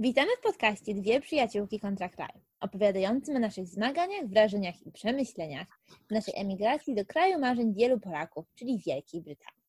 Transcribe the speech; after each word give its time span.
Witamy 0.00 0.36
w 0.36 0.40
podcaście 0.40 0.94
Dwie 0.94 1.20
przyjaciółki 1.20 1.80
kontra 1.80 2.08
kraj, 2.08 2.32
opowiadającym 2.60 3.36
o 3.36 3.38
naszych 3.38 3.66
zmaganiach, 3.66 4.26
wrażeniach 4.26 4.86
i 4.86 4.92
przemyśleniach 4.92 5.66
w 6.08 6.10
naszej 6.10 6.34
emigracji 6.36 6.94
do 6.94 7.04
kraju 7.04 7.38
marzeń 7.38 7.74
wielu 7.74 8.00
Polaków, 8.00 8.44
czyli 8.54 8.78
Wielkiej 8.86 9.22
Brytanii. 9.22 9.59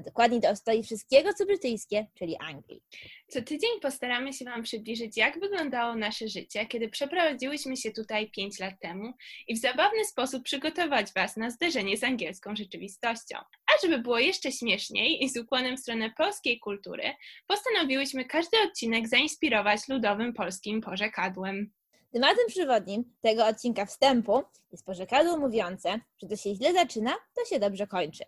A 0.00 0.02
dokładnie 0.02 0.40
do 0.40 0.48
ostoi 0.48 0.82
wszystkiego, 0.82 1.34
co 1.34 1.46
brytyjskie, 1.46 2.06
czyli 2.14 2.36
Anglii. 2.36 2.82
Co 3.28 3.42
tydzień 3.42 3.70
postaramy 3.82 4.32
się 4.32 4.44
Wam 4.44 4.62
przybliżyć, 4.62 5.16
jak 5.16 5.40
wyglądało 5.40 5.94
nasze 5.94 6.28
życie, 6.28 6.66
kiedy 6.66 6.88
przeprowadziłyśmy 6.88 7.76
się 7.76 7.90
tutaj 7.90 8.30
5 8.30 8.58
lat 8.58 8.74
temu 8.80 9.12
i 9.48 9.54
w 9.54 9.60
zabawny 9.60 10.04
sposób 10.04 10.42
przygotować 10.42 11.12
Was 11.12 11.36
na 11.36 11.50
zderzenie 11.50 11.96
z 11.96 12.04
angielską 12.04 12.56
rzeczywistością. 12.56 13.38
A 13.38 13.86
żeby 13.86 13.98
było 13.98 14.18
jeszcze 14.18 14.52
śmieszniej 14.52 15.24
i 15.24 15.28
z 15.28 15.36
ukłonem 15.36 15.76
w 15.76 15.80
stronę 15.80 16.10
polskiej 16.10 16.60
kultury, 16.60 17.02
postanowiłyśmy 17.46 18.24
każdy 18.24 18.56
odcinek 18.66 19.08
zainspirować 19.08 19.88
ludowym 19.88 20.32
polskim 20.32 20.80
porzekadłem. 20.80 21.72
Tematem 22.12 22.46
przewodnim 22.48 23.04
tego 23.20 23.46
odcinka 23.46 23.86
wstępu 23.86 24.42
jest 24.72 24.86
porzekadło 24.86 25.38
mówiące, 25.38 26.00
że 26.22 26.28
to 26.28 26.36
się 26.36 26.54
źle 26.54 26.72
zaczyna, 26.72 27.14
to 27.36 27.44
się 27.44 27.60
dobrze 27.60 27.86
kończy. 27.86 28.24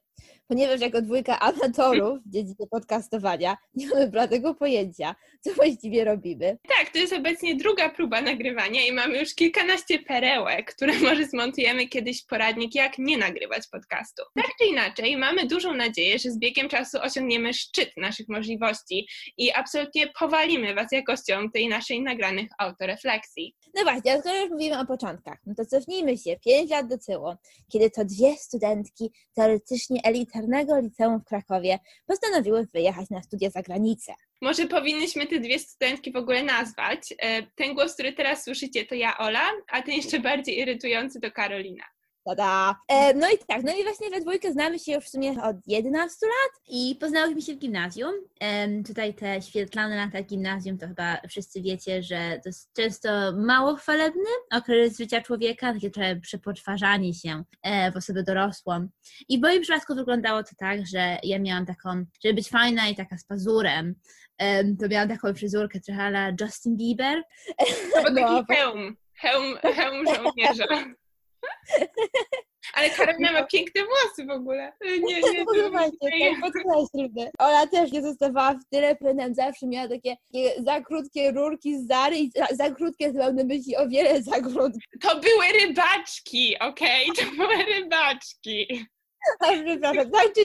Ponieważ 0.49 0.81
jako 0.81 1.03
dwójka 1.03 1.41
amatorów 1.41 2.19
w 2.27 2.31
dziedzinie 2.31 2.67
podcastowania 2.71 3.57
nie 3.75 3.87
mamy 3.89 4.09
bladego 4.09 4.55
pojęcia, 4.55 5.15
co 5.41 5.55
właściwie 5.55 6.05
robimy. 6.05 6.59
Tak, 6.79 6.91
to 6.93 6.99
jest 6.99 7.13
obecnie 7.13 7.57
druga 7.57 7.89
próba 7.89 8.21
nagrywania 8.21 8.87
i 8.87 8.93
mamy 8.93 9.19
już 9.19 9.35
kilkanaście 9.35 9.99
perełek, 9.99 10.75
które 10.75 10.93
może 11.09 11.27
zmontujemy 11.27 11.89
kiedyś 11.89 12.23
w 12.23 12.27
poradnik, 12.27 12.75
jak 12.75 12.99
nie 12.99 13.19
nagrywać 13.19 13.69
podcastu. 13.73 14.23
Tak 14.35 14.51
czy 14.61 14.67
inaczej, 14.67 15.17
mamy 15.17 15.47
dużą 15.47 15.75
nadzieję, 15.75 16.19
że 16.19 16.31
z 16.31 16.39
biegiem 16.39 16.69
czasu 16.69 16.99
osiągniemy 17.03 17.55
szczyt 17.55 17.91
naszych 17.97 18.29
możliwości 18.29 19.09
i 19.39 19.53
absolutnie 19.53 20.07
powalimy 20.19 20.75
Was 20.75 20.93
jakością 20.93 21.51
tej 21.51 21.69
naszej 21.69 22.03
nagranych 22.03 22.51
autorefleksji. 22.59 23.55
No 23.75 23.83
właśnie, 23.83 24.13
a 24.13 24.21
skoro 24.21 24.41
już 24.41 24.51
mówimy 24.51 24.81
o 24.81 24.87
początkach, 24.87 25.39
no 25.47 25.55
to 25.55 25.67
cofnijmy 25.67 26.19
się 26.19 26.37
5 26.45 26.71
lat 26.71 26.89
do 26.89 26.99
tyłu, 26.99 27.35
kiedy 27.73 27.91
to 27.91 28.05
dwie 28.05 28.37
studentki 28.37 29.11
teoretycznie 29.35 30.01
elitarnego 30.13 30.81
liceum 30.81 31.21
w 31.21 31.25
Krakowie 31.25 31.79
postanowiły 32.07 32.67
wyjechać 32.75 33.11
na 33.11 33.23
studia 33.23 33.51
za 33.51 33.63
granicę. 33.63 34.13
Może 34.43 34.67
powinnyśmy 34.67 35.27
te 35.27 35.41
dwie 35.41 35.59
studentki 35.59 36.13
w 36.13 36.17
ogóle 36.17 36.43
nazwać. 36.43 37.15
E, 37.19 37.43
ten 37.43 37.75
głos, 37.75 37.95
który 37.95 38.13
teraz 38.13 38.45
słyszycie, 38.45 38.87
to 38.87 38.95
ja, 38.95 39.19
Ola, 39.19 39.47
a 39.69 39.83
ten 39.83 39.95
jeszcze 39.95 40.21
bardziej 40.21 40.59
irytujący 40.59 41.21
to 41.21 41.31
Karolina. 41.31 41.85
Tada! 42.25 42.77
E, 42.89 43.15
no 43.15 43.31
i 43.31 43.39
tak, 43.47 43.63
no 43.63 43.73
i 43.73 43.83
właśnie 43.83 44.11
we 44.11 44.21
dwójkę 44.21 44.53
znamy 44.53 44.79
się 44.79 44.93
już 44.93 45.05
w 45.05 45.09
sumie 45.09 45.43
od 45.43 45.57
11 45.67 46.27
lat 46.27 46.63
i 46.69 46.97
poznałyśmy 47.01 47.43
się 47.43 47.55
w 47.55 47.59
gimnazjum. 47.59 48.13
E, 48.41 48.83
tutaj 48.83 49.15
te 49.15 49.43
świetlane 49.43 49.97
lata 49.97 50.23
gimnazjum 50.23 50.79
to 50.79 50.89
chyba 50.89 51.19
wszyscy 51.29 51.63
wiecie, 51.63 52.03
że 52.03 52.41
to 52.43 52.49
jest 52.49 52.73
często 52.75 53.09
mało 53.37 53.77
chwalebny 53.77 54.31
okres 54.55 54.99
życia 54.99 55.21
człowieka, 55.21 55.75
takie 55.75 55.91
trochę 55.91 56.17
przepoczwarzanie 56.17 57.15
się 57.15 57.45
e, 57.63 57.93
w 57.93 57.97
osobę 57.97 58.23
dorosłą. 58.23 58.89
I 59.29 59.39
w 59.39 59.43
moim 59.43 59.63
przypadku 59.63 59.95
wyglądało 59.95 60.43
to 60.43 60.51
tak, 60.59 60.87
że 60.87 61.19
ja 61.23 61.39
miałam 61.39 61.67
taką, 61.67 62.05
żeby 62.25 62.35
być 62.35 62.49
fajna 62.49 62.89
i 62.89 62.95
taka 62.95 63.19
z 63.19 63.25
pazurem, 63.25 63.95
to 64.81 64.89
miałam 64.89 65.09
taką 65.09 65.35
fryzurkę 65.35 65.81
trochę 65.81 66.03
ala 66.03 66.33
Justin 66.41 66.77
Bieber. 66.77 67.23
To 67.95 68.03
był 68.03 68.15
taki 68.15 68.33
no, 68.33 68.45
hełm, 68.55 68.97
hełm, 69.15 69.57
hełm 69.63 70.07
żołnierza. 70.07 70.67
Ale 72.75 72.91
Karolina 72.91 73.33
ma 73.33 73.43
piękne 73.43 73.83
włosy 73.85 74.27
w 74.27 74.31
ogóle. 74.31 74.73
Nie, 74.81 75.21
nie, 75.21 75.45
Słuchajcie, 75.65 75.97
tak 76.01 76.41
podkreślmy. 76.41 77.31
Ola 77.39 77.67
też 77.67 77.93
nie 77.93 78.03
zostawała 78.03 78.55
w 78.55 78.65
tyle, 78.71 78.97
pamiętam, 78.97 79.35
zawsze 79.35 79.67
miała 79.67 79.89
takie, 79.89 80.17
za 80.59 80.81
krótkie 80.81 81.33
rurki 81.33 81.79
z 81.79 81.87
Zary 81.87 82.17
i 82.17 82.31
za, 82.31 82.47
za 82.51 82.71
krótkie, 82.71 83.13
na 83.13 83.45
myśli 83.45 83.77
o 83.77 83.89
wiele 83.89 84.23
za 84.23 84.41
krótkie. 84.41 84.99
To 85.01 85.21
były 85.21 85.47
rybaczki, 85.61 86.59
okej? 86.59 87.11
Okay? 87.11 87.25
To 87.25 87.37
były 87.37 87.65
rybaczki. 87.65 88.87
Przepraszam, 89.41 90.11
tak 90.11 90.33
czy 90.35 90.45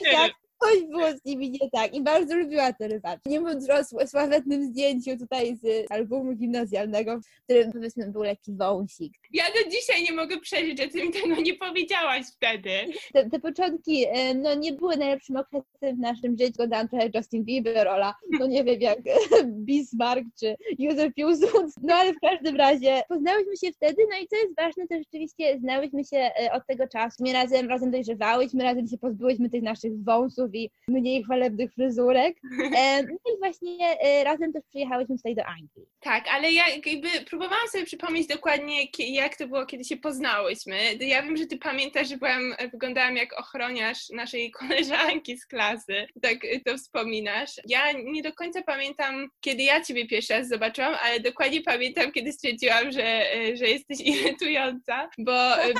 coś 0.60 0.82
było 0.82 1.12
z 1.12 1.24
nimi 1.24 1.50
nie 1.50 1.70
tak 1.70 1.94
i 1.94 2.02
bardzo 2.02 2.36
lubiła 2.36 2.72
te 2.72 2.88
rybaczki. 2.88 3.30
Nie 3.30 3.40
mówiąc 3.40 3.70
o 3.70 4.06
sławetnym 4.06 4.64
zdjęciu 4.64 5.16
tutaj 5.18 5.56
z 5.56 5.92
albumu 5.92 6.36
gimnazjalnego, 6.36 7.20
w 7.20 7.44
którym 7.44 7.72
powiedzmy 7.72 8.12
był 8.12 8.22
lekki 8.22 8.52
wąsik. 8.52 9.14
Ja 9.32 9.44
do 9.44 9.70
dzisiaj 9.70 10.02
nie 10.02 10.12
mogę 10.12 10.40
przeżyć, 10.40 10.78
że 10.78 10.88
ty 10.88 11.02
mi 11.04 11.12
tego 11.12 11.40
nie 11.40 11.54
powiedziałaś 11.54 12.26
wtedy. 12.36 12.70
Te, 13.12 13.30
te 13.30 13.40
początki 13.40 14.06
e, 14.08 14.34
no, 14.34 14.54
nie 14.54 14.72
były 14.72 14.96
najlepszym 14.96 15.36
okresem 15.36 15.96
w 15.96 15.98
naszym 15.98 16.38
życiu. 16.38 16.52
Oglądałam 16.54 16.88
trochę 16.88 17.10
Justin 17.14 17.44
Bieber, 17.44 17.88
Ola, 17.88 18.14
no 18.30 18.46
nie 18.46 18.64
wiem 18.64 18.80
jak 18.80 18.98
Bismarck 19.66 20.26
czy 20.40 20.56
Józef 20.78 21.14
Piłsudski, 21.14 21.80
no 21.82 21.94
ale 21.94 22.12
w 22.12 22.20
każdym 22.20 22.56
razie 22.56 23.02
poznałyśmy 23.08 23.56
się 23.56 23.72
wtedy, 23.72 24.02
no 24.10 24.18
i 24.18 24.28
co 24.28 24.36
jest 24.36 24.56
ważne, 24.56 24.86
to 24.88 24.98
rzeczywiście 24.98 25.58
znałyśmy 25.58 26.04
się 26.04 26.16
e, 26.16 26.52
od 26.52 26.66
tego 26.66 26.88
czasu. 26.88 27.24
My 27.24 27.32
razem, 27.32 27.68
razem 27.68 27.90
dojrzewałyśmy, 27.90 28.62
razem 28.62 28.86
się 28.86 28.98
pozbyłyśmy 28.98 29.50
tych 29.50 29.62
naszych 29.62 30.04
wąsów, 30.04 30.47
i 30.54 30.70
mniej 30.88 31.24
chwalebnych 31.24 31.74
fryzurek. 31.74 32.36
No 33.08 33.32
i 33.34 33.38
właśnie 33.38 34.00
e, 34.00 34.24
razem 34.24 34.52
też 34.52 34.62
przyjechałyśmy 34.68 35.16
tutaj 35.16 35.34
do 35.34 35.44
Anglii. 35.46 35.86
Tak, 36.00 36.24
ale 36.28 36.52
ja 36.52 36.68
jakby 36.68 37.08
próbowałam 37.26 37.68
sobie 37.68 37.84
przypomnieć 37.84 38.26
dokładnie, 38.26 38.86
jak 38.98 39.36
to 39.36 39.48
było, 39.48 39.66
kiedy 39.66 39.84
się 39.84 39.96
poznałyśmy. 39.96 40.94
Ja 41.00 41.22
wiem, 41.22 41.36
że 41.36 41.46
ty 41.46 41.58
pamiętasz, 41.58 42.08
że 42.08 42.16
byłam, 42.16 42.54
wyglądałam 42.72 43.16
jak 43.16 43.40
ochroniarz 43.40 44.08
naszej 44.10 44.50
koleżanki 44.50 45.38
z 45.38 45.46
klasy. 45.46 46.06
Tak 46.22 46.38
to 46.64 46.78
wspominasz. 46.78 47.50
Ja 47.66 47.92
nie 47.92 48.22
do 48.22 48.32
końca 48.32 48.62
pamiętam, 48.62 49.28
kiedy 49.40 49.62
ja 49.62 49.84
ciebie 49.84 50.06
pierwszy 50.06 50.32
raz 50.32 50.48
zobaczyłam, 50.48 50.94
ale 51.02 51.20
dokładnie 51.20 51.62
pamiętam, 51.62 52.12
kiedy 52.12 52.32
stwierdziłam, 52.32 52.92
że, 52.92 53.32
e, 53.32 53.56
że 53.56 53.68
jesteś 53.68 54.00
irytująca, 54.12 55.10
bo 55.18 55.32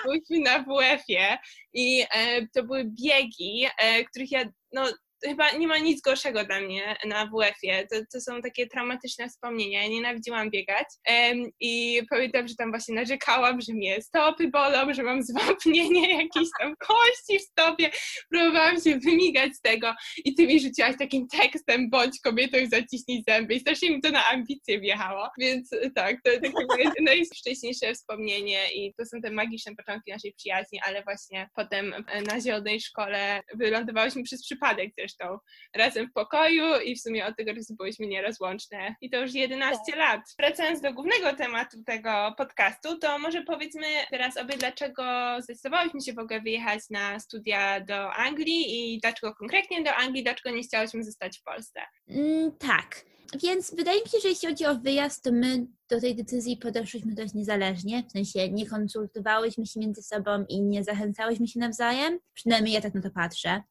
byliśmy 0.05 0.39
na 0.39 0.59
WF-ie 0.59 1.39
i 1.73 2.05
e, 2.15 2.47
to 2.47 2.63
były 2.63 2.85
biegi, 2.85 3.67
których 4.11 4.31
ja 4.31 4.45
no 4.73 4.91
chyba 5.25 5.51
nie 5.51 5.69
ma 5.69 5.79
nic 5.79 6.01
gorszego 6.01 6.45
dla 6.45 6.61
mnie 6.61 6.97
na 7.05 7.27
WF-ie. 7.27 7.87
To, 7.87 7.97
to 8.13 8.21
są 8.21 8.43
takie 8.43 8.67
traumatyczne 8.67 9.29
wspomnienia. 9.29 9.83
Ja 9.83 9.89
nienawidziłam 9.89 10.51
biegać 10.51 10.87
um, 11.09 11.51
i 11.61 12.03
pamiętam, 12.11 12.49
że 12.49 12.55
tam 12.55 12.71
właśnie 12.71 12.95
narzekałam, 12.95 13.61
że 13.61 13.73
mnie 13.73 14.03
stopy 14.03 14.49
bolą, 14.49 14.95
że 14.95 15.03
mam 15.03 15.23
zwapnienie 15.23 16.13
jakieś 16.23 16.49
tam 16.61 16.75
kości 16.79 17.39
w 17.39 17.43
stopie. 17.43 17.91
Próbowałam 18.31 18.81
się 18.81 18.99
wymigać 18.99 19.55
z 19.55 19.61
tego 19.61 19.95
i 20.25 20.35
ty 20.35 20.47
mi 20.47 20.61
rzuciłaś 20.61 20.95
takim 20.99 21.29
tekstem 21.29 21.91
bądź 21.91 22.21
kobietą 22.25 22.59
i 22.59 22.69
zaciśnij 22.69 23.23
zęby 23.29 23.55
i 23.55 23.61
strasznie 23.61 23.91
mi 23.91 24.01
to 24.01 24.11
na 24.11 24.29
ambicje 24.29 24.81
wjechało. 24.81 25.29
Więc 25.39 25.71
tak, 25.95 26.17
to 26.25 26.31
takie 26.31 26.67
moje 26.69 26.91
najszczęśliwsze 27.01 27.95
wspomnienie 27.95 28.75
i 28.75 28.95
to 28.95 29.07
są 29.07 29.21
te 29.21 29.31
magiczne 29.31 29.77
początki 29.77 30.13
naszej 30.13 30.33
przyjaźni, 30.33 30.81
ale 30.87 31.03
właśnie 31.03 31.49
potem 31.57 31.95
na 32.27 32.41
zielonej 32.41 32.81
szkole 32.81 33.41
wylądowałyśmy 33.55 34.23
przez 34.23 34.43
przypadek 34.43 34.95
też 34.97 35.08
zresztą 35.09 35.39
razem 35.75 36.07
w 36.07 36.13
pokoju 36.13 36.81
i 36.85 36.97
w 36.97 37.01
sumie 37.01 37.27
od 37.27 37.37
tego 37.37 37.55
czasu 37.55 37.75
byłyśmy 37.77 38.07
nierozłączne. 38.07 38.95
I 39.01 39.11
to 39.11 39.21
już 39.21 39.35
11 39.35 39.79
tak. 39.87 39.97
lat. 39.97 40.21
Wracając 40.39 40.81
do 40.81 40.93
głównego 40.93 41.33
tematu 41.33 41.83
tego 41.87 42.35
podcastu, 42.37 42.99
to 42.99 43.19
może 43.19 43.43
powiedzmy 43.43 43.87
teraz 44.11 44.37
obie, 44.37 44.57
dlaczego 44.59 45.03
zdecydowałyśmy 45.41 46.01
się 46.01 46.13
w 46.13 46.19
ogóle 46.19 46.41
wyjechać 46.41 46.81
na 46.91 47.21
studia 47.21 47.81
do 47.81 48.13
Anglii 48.13 48.95
i 48.95 49.01
dlaczego 49.01 49.35
konkretnie 49.35 49.83
do 49.83 49.95
Anglii, 49.95 50.25
dlaczego 50.25 50.57
nie 50.57 50.63
chciałyśmy 50.63 51.05
zostać 51.05 51.39
w 51.39 51.43
Polsce. 51.43 51.81
Mm, 52.09 52.53
tak. 52.59 53.05
Więc 53.43 53.75
wydaje 53.75 54.01
mi 54.03 54.09
się, 54.09 54.19
że 54.23 54.29
jeśli 54.29 54.49
chodzi 54.49 54.67
o 54.67 54.75
wyjazd, 54.75 55.25
to 55.25 55.33
my 55.33 55.67
do 55.91 56.01
tej 56.01 56.15
decyzji 56.15 56.57
podeszliśmy 56.57 57.15
dość 57.15 57.35
niezależnie, 57.35 58.05
w 58.09 58.13
sensie 58.13 58.51
nie 58.51 58.67
konsultowałyśmy 58.67 59.67
się 59.67 59.81
między 59.81 60.03
sobą 60.03 60.45
i 60.49 60.61
nie 60.63 60.85
zachęcałyśmy 60.85 61.49
się 61.49 61.61
nawzajem, 61.61 62.19
przynajmniej 62.35 62.75
ja 62.75 62.81
tak 62.81 62.95
na 62.95 63.03
to 63.03 63.11
patrzę. 63.11 63.63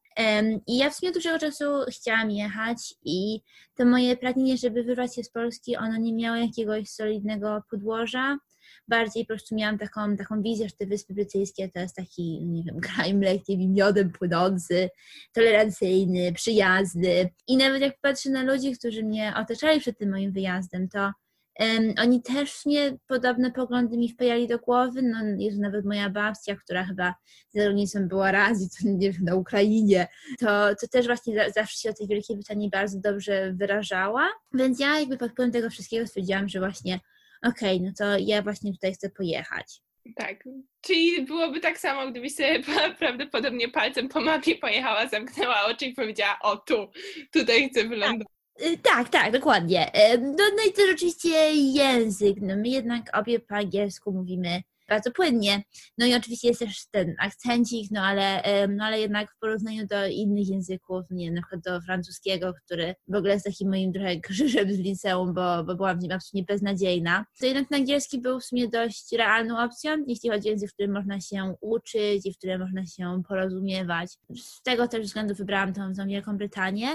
I 0.66 0.78
ja 0.78 0.90
w 0.90 0.94
sumie 0.94 1.12
dużego 1.12 1.38
czasu 1.38 1.64
chciałam 1.90 2.30
jechać 2.30 2.94
i 3.04 3.40
to 3.74 3.84
moje 3.84 4.16
pragnienie, 4.16 4.56
żeby 4.56 4.82
wyrwać 4.82 5.14
się 5.14 5.24
z 5.24 5.30
Polski, 5.30 5.76
ono 5.76 5.96
nie 5.96 6.14
miało 6.14 6.36
jakiegoś 6.36 6.88
solidnego 6.88 7.62
podłoża. 7.70 8.38
Bardziej 8.88 9.24
po 9.24 9.28
prostu 9.28 9.54
miałam 9.54 9.78
taką, 9.78 10.16
taką 10.16 10.42
wizję, 10.42 10.68
że 10.68 10.76
te 10.78 10.86
Wyspy 10.86 11.14
Brytyjskie 11.14 11.68
to 11.68 11.80
jest 11.80 11.96
taki, 11.96 12.46
nie 12.46 12.62
wiem, 12.62 12.80
kraj 12.94 13.14
mlekiem 13.14 13.60
i 13.60 13.68
miodem 13.68 14.12
płynący, 14.12 14.88
tolerancyjny, 15.32 16.32
przyjazny. 16.32 17.28
I 17.48 17.56
nawet 17.56 17.82
jak 17.82 18.00
patrzę 18.00 18.30
na 18.30 18.42
ludzi, 18.42 18.72
którzy 18.72 19.04
mnie 19.04 19.34
otaczali 19.36 19.80
przed 19.80 19.98
tym 19.98 20.10
moim 20.10 20.32
wyjazdem, 20.32 20.88
to 20.88 21.12
oni 22.02 22.22
też 22.22 22.66
mnie 22.66 22.96
podobne 23.08 23.52
poglądy 23.52 23.96
mi 23.96 24.08
wpajali 24.08 24.48
do 24.48 24.58
głowy. 24.58 25.02
No, 25.02 25.18
jest 25.38 25.58
nawet 25.58 25.84
moja 25.84 26.10
babcia, 26.10 26.56
która 26.56 26.84
chyba 26.84 27.14
za 27.54 27.62
granicą 27.62 28.08
była 28.08 28.32
raz 28.32 28.62
i 28.62 28.68
to 28.70 28.88
nie 28.88 29.12
wiem, 29.12 29.24
na 29.24 29.34
Ukrainie, 29.34 30.08
to, 30.38 30.74
to 30.80 30.88
też 30.88 31.06
właśnie 31.06 31.50
zawsze 31.54 31.78
się 31.78 31.90
o 31.90 31.94
tej 31.94 32.06
Wielkiej 32.06 32.36
Brytanii 32.36 32.70
bardzo 32.70 33.00
dobrze 33.00 33.52
wyrażała. 33.52 34.28
Więc 34.54 34.80
ja 34.80 35.00
jakby 35.00 35.16
pod 35.16 35.32
wpływem 35.32 35.52
tego 35.52 35.70
wszystkiego 35.70 36.06
stwierdziłam, 36.06 36.48
że 36.48 36.58
właśnie 36.58 37.00
okej, 37.42 37.76
okay, 37.76 37.86
no 37.86 37.92
to 37.98 38.18
ja 38.18 38.42
właśnie 38.42 38.72
tutaj 38.72 38.92
chcę 38.94 39.10
pojechać. 39.10 39.80
Tak, 40.16 40.44
czyli 40.80 41.22
byłoby 41.22 41.60
tak 41.60 41.78
samo, 41.78 42.10
gdybyś 42.10 42.34
sobie 42.34 42.62
prawdopodobnie 42.98 43.68
palcem 43.68 44.08
po 44.08 44.20
mapie 44.20 44.54
pojechała, 44.54 45.08
zamknęła 45.08 45.66
oczy 45.66 45.86
i 45.86 45.94
powiedziała, 45.94 46.38
o 46.42 46.56
tu, 46.56 46.90
tutaj 47.32 47.70
chcę 47.70 47.84
wylądować. 47.84 48.37
Y, 48.62 48.78
Tak, 48.82 49.08
tak, 49.08 49.32
dokładnie. 49.32 49.92
Em, 49.92 50.22
No, 50.22 50.44
no 50.56 50.62
i 50.68 50.72
też 50.72 50.94
oczywiście 50.94 51.54
język. 51.54 52.36
No, 52.40 52.56
my 52.56 52.68
jednak 52.68 53.18
obie 53.18 53.40
po 53.40 53.54
angielsku 53.54 54.12
mówimy 54.12 54.62
bardzo 54.88 55.10
płynnie. 55.10 55.62
No 55.98 56.06
i 56.06 56.14
oczywiście 56.14 56.48
jest 56.48 56.60
też 56.60 56.86
ten 56.90 57.14
akcencik, 57.18 57.90
no 57.90 58.00
ale, 58.02 58.42
no 58.68 58.84
ale 58.84 59.00
jednak 59.00 59.32
w 59.32 59.38
porównaniu 59.38 59.86
do 59.86 60.06
innych 60.06 60.48
języków, 60.48 61.04
nie 61.10 61.30
na 61.30 61.42
przykład 61.42 61.62
do 61.62 61.80
francuskiego, 61.80 62.54
który 62.64 62.94
w 63.08 63.14
ogóle 63.14 63.32
jest 63.32 63.44
takim 63.46 63.68
moim 63.68 63.92
trochę 63.92 64.20
krzyżem 64.28 64.72
z 64.72 64.78
liceum, 64.78 65.34
bo, 65.34 65.64
bo 65.64 65.74
byłam 65.74 65.98
w 65.98 66.02
nim 66.02 66.12
absolutnie 66.12 66.54
beznadziejna, 66.54 67.24
to 67.40 67.46
jednak 67.46 67.72
angielski 67.72 68.18
był 68.20 68.40
w 68.40 68.44
sumie 68.44 68.68
dość 68.68 69.12
realną 69.12 69.58
opcją, 69.58 70.04
jeśli 70.06 70.30
chodzi 70.30 70.48
o 70.48 70.50
język, 70.50 70.70
w 70.70 70.74
którym 70.74 70.92
można 70.92 71.20
się 71.20 71.54
uczyć 71.60 72.26
i 72.26 72.32
w 72.32 72.38
którym 72.38 72.60
można 72.60 72.86
się 72.86 73.22
porozumiewać. 73.28 74.10
Z 74.36 74.62
tego 74.62 74.88
też 74.88 75.06
względu 75.06 75.34
wybrałam 75.34 75.72
tą, 75.72 75.94
tą 75.94 76.06
Wielką 76.06 76.36
Brytanię. 76.36 76.88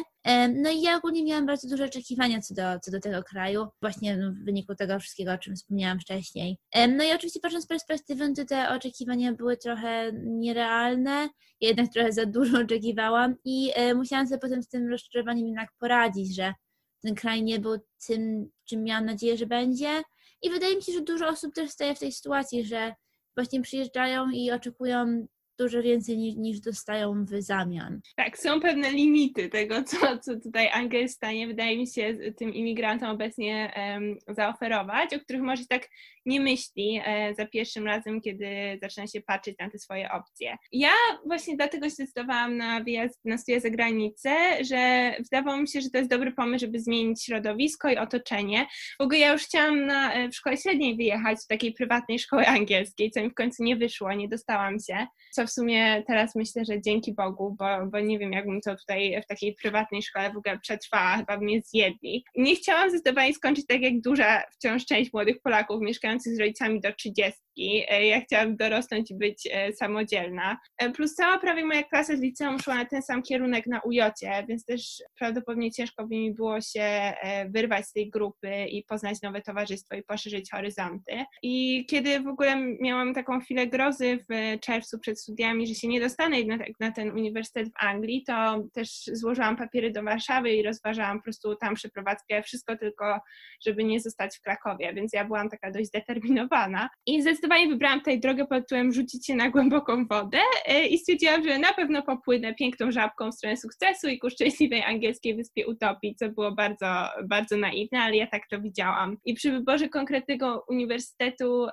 No 0.55 0.69
i 0.69 0.81
ja 0.81 0.97
ogólnie 0.97 1.23
miałam 1.23 1.45
bardzo 1.45 1.69
duże 1.69 1.85
oczekiwania 1.85 2.41
co 2.41 2.53
do, 2.53 2.79
co 2.79 2.91
do 2.91 2.99
tego 2.99 3.23
kraju, 3.23 3.67
właśnie 3.81 4.17
w 4.17 4.45
wyniku 4.45 4.75
tego 4.75 4.99
wszystkiego, 4.99 5.31
o 5.33 5.37
czym 5.37 5.55
wspomniałam 5.55 5.99
wcześniej. 5.99 6.57
No 6.97 7.03
i 7.03 7.11
oczywiście 7.15 7.39
patrząc 7.39 7.63
z 7.63 7.67
perspektywy, 7.67 8.33
to 8.33 8.45
te 8.45 8.69
oczekiwania 8.69 9.33
były 9.33 9.57
trochę 9.57 10.11
nierealne, 10.13 11.29
ja 11.61 11.69
jednak 11.69 11.93
trochę 11.93 12.11
za 12.11 12.25
dużo 12.25 12.59
oczekiwałam 12.59 13.35
i 13.45 13.71
e, 13.75 13.95
musiałam 13.95 14.27
sobie 14.27 14.39
potem 14.39 14.63
z 14.63 14.67
tym 14.67 14.89
rozczarowaniem 14.89 15.47
jednak 15.47 15.69
poradzić, 15.79 16.35
że 16.35 16.53
ten 17.01 17.15
kraj 17.15 17.43
nie 17.43 17.59
był 17.59 17.77
tym, 18.07 18.49
czym 18.65 18.83
miałam 18.83 19.05
nadzieję, 19.05 19.37
że 19.37 19.45
będzie. 19.45 20.01
I 20.41 20.49
wydaje 20.49 20.75
mi 20.75 20.83
się, 20.83 20.91
że 20.91 21.01
dużo 21.01 21.27
osób 21.27 21.53
też 21.53 21.69
staje 21.71 21.95
w 21.95 21.99
tej 21.99 22.11
sytuacji, 22.11 22.65
że 22.65 22.93
właśnie 23.37 23.61
przyjeżdżają 23.61 24.29
i 24.29 24.51
oczekują 24.51 25.27
dużo 25.59 25.83
więcej 25.83 26.17
niż, 26.17 26.35
niż 26.35 26.59
dostają 26.59 27.25
w 27.25 27.41
zamian. 27.41 28.01
Tak, 28.15 28.37
są 28.37 28.59
pewne 28.59 28.91
limity 28.91 29.49
tego, 29.49 29.83
co, 29.83 30.17
co 30.17 30.39
tutaj 30.39 30.69
Anglia 30.69 30.99
jest 30.99 31.13
w 31.13 31.17
stanie, 31.17 31.47
wydaje 31.47 31.77
mi 31.77 31.87
się, 31.87 32.17
tym 32.37 32.53
imigrantom 32.53 33.09
obecnie 33.09 33.73
em, 33.73 34.17
zaoferować, 34.27 35.13
o 35.13 35.19
których 35.19 35.41
może 35.41 35.61
się 35.61 35.67
tak 35.67 35.89
nie 36.25 36.39
myśli 36.39 37.01
e, 37.05 37.35
za 37.35 37.45
pierwszym 37.45 37.85
razem, 37.85 38.21
kiedy 38.21 38.47
zaczyna 38.81 39.07
się 39.07 39.21
patrzeć 39.21 39.55
na 39.59 39.69
te 39.69 39.79
swoje 39.79 40.11
opcje. 40.11 40.57
Ja 40.71 40.91
właśnie 41.25 41.55
dlatego 41.55 41.85
się 41.85 41.95
zdecydowałam 41.95 42.57
na 42.57 42.83
wyjazd 42.83 43.19
na 43.25 43.37
studia 43.37 43.59
za 43.59 43.69
granicę, 43.69 44.29
że 44.61 45.13
wydawało 45.19 45.57
mi 45.57 45.67
się, 45.67 45.81
że 45.81 45.89
to 45.89 45.97
jest 45.97 46.09
dobry 46.09 46.31
pomysł, 46.31 46.65
żeby 46.65 46.79
zmienić 46.79 47.23
środowisko 47.23 47.89
i 47.89 47.97
otoczenie. 47.97 48.67
W 48.99 49.03
ogóle 49.03 49.19
ja 49.19 49.33
już 49.33 49.43
chciałam 49.43 49.85
na, 49.85 50.13
e, 50.13 50.29
w 50.29 50.35
szkole 50.35 50.57
średniej 50.57 50.95
wyjechać 50.95 51.37
do 51.37 51.55
takiej 51.55 51.73
prywatnej 51.73 52.19
szkoły 52.19 52.47
angielskiej, 52.47 53.11
co 53.11 53.21
mi 53.21 53.29
w 53.29 53.33
końcu 53.33 53.63
nie 53.63 53.75
wyszło, 53.75 54.13
nie 54.13 54.29
dostałam 54.29 54.77
się, 54.79 55.07
co 55.31 55.42
w 55.45 55.51
sumie 55.51 56.03
teraz 56.07 56.35
myślę, 56.35 56.65
że 56.65 56.81
dzięki 56.81 57.13
Bogu, 57.13 57.55
bo, 57.59 57.65
bo 57.91 57.99
nie 57.99 58.19
wiem, 58.19 58.31
jakbym 58.31 58.61
to 58.61 58.75
tutaj 58.75 59.21
w 59.23 59.27
takiej 59.27 59.53
prywatnej 59.53 60.01
szkole 60.01 60.33
w 60.33 60.37
ogóle 60.37 60.59
przetrwała, 60.59 61.17
chyba 61.17 61.37
mnie 61.37 61.61
zjedli. 61.61 62.25
Nie 62.35 62.55
chciałam 62.55 62.89
zdecydowanie 62.89 63.33
skończyć 63.33 63.65
tak 63.67 63.81
jak 63.81 64.01
duża 64.01 64.43
wciąż 64.51 64.85
część 64.85 65.13
młodych 65.13 65.41
Polaków 65.41 65.81
mieszkających 65.81 66.35
z 66.35 66.39
rodzicami 66.39 66.81
do 66.81 66.93
30. 66.93 67.39
E, 67.57 68.05
Ja 68.05 68.21
chciałam 68.21 68.55
dorosnąć 68.55 69.11
i 69.11 69.15
być 69.15 69.47
e, 69.51 69.73
samodzielna. 69.73 70.57
E, 70.77 70.89
Plus 70.91 71.13
cała 71.15 71.37
prawie 71.37 71.65
moja 71.65 71.83
klasa 71.83 72.17
z 72.17 72.21
liceum 72.21 72.59
szła 72.59 72.75
na 72.75 72.85
ten 72.85 73.01
sam 73.01 73.23
kierunek 73.23 73.67
na 73.67 73.81
UJ, 73.81 73.99
więc 74.47 74.65
też 74.65 75.03
prawdopodobnie 75.19 75.71
ciężko 75.71 76.07
by 76.07 76.15
mi 76.15 76.33
było 76.33 76.61
się 76.61 77.13
wyrwać 77.49 77.85
z 77.85 77.91
tej 77.93 78.09
grupy 78.09 78.65
i 78.65 78.83
poznać 78.83 79.21
nowe 79.21 79.41
towarzystwo 79.41 79.95
i 79.95 80.03
poszerzyć 80.03 80.51
horyzonty. 80.51 81.25
I 81.43 81.85
kiedy 81.89 82.19
w 82.19 82.27
ogóle 82.27 82.55
miałam 82.81 83.13
taką 83.13 83.41
chwilę 83.41 83.67
grozy 83.67 84.19
w 84.29 84.59
czerwcu 84.59 84.99
przed 84.99 85.21
studiami, 85.21 85.67
że 85.67 85.73
się 85.75 85.87
nie 85.87 85.99
dostanę 85.99 86.43
na, 86.43 86.57
na 86.79 86.91
ten 86.91 87.11
uniwersytet 87.11 87.67
w 87.67 87.83
Anglii, 87.83 88.23
to 88.27 88.63
też 88.73 88.89
złożyłam 89.13 89.57
papiery 89.57 89.91
do 89.91 90.03
Warszawy 90.03 90.53
i 90.53 90.63
rozważałam 90.63 91.17
po 91.17 91.23
prostu 91.23 91.55
tam 91.55 91.75
przeprowadzkę, 91.75 92.43
wszystko 92.43 92.77
tylko, 92.77 93.19
żeby 93.65 93.83
nie 93.83 93.99
zostać 93.99 94.37
w 94.37 94.41
Krakowie, 94.41 94.93
więc 94.93 95.13
ja 95.13 95.25
byłam 95.25 95.49
taka 95.49 95.71
dość 95.71 95.87
zdeterminowana. 95.87 96.89
I 97.07 97.21
zdecydowanie 97.43 97.69
wybrałam 97.69 97.99
tutaj 97.99 98.19
drogę 98.19 98.47
pod 98.47 98.63
tytułem 98.63 98.93
rzucić 98.93 99.27
się 99.27 99.35
na 99.35 99.49
głęboką 99.49 100.07
wodę 100.07 100.37
e, 100.65 100.87
i 100.87 100.97
stwierdziłam, 100.97 101.43
że 101.43 101.59
na 101.59 101.73
pewno 101.73 102.03
popłynę 102.03 102.55
piękną 102.55 102.91
żabką 102.91 103.31
w 103.31 103.35
stronę 103.35 103.57
sukcesu 103.57 104.07
i 104.09 104.19
ku 104.19 104.29
szczęśliwej 104.29 104.83
angielskiej 104.83 105.35
wyspie 105.35 105.67
utopii, 105.67 106.15
co 106.15 106.29
było 106.29 106.51
bardzo, 106.51 106.85
bardzo 107.25 107.57
naiwne, 107.57 107.99
ale 107.99 108.15
ja 108.15 108.27
tak 108.27 108.47
to 108.49 108.61
widziałam. 108.61 109.17
I 109.25 109.33
przy 109.33 109.51
wyborze 109.51 109.89
konkretnego 109.89 110.65
uniwersytetu 110.69 111.67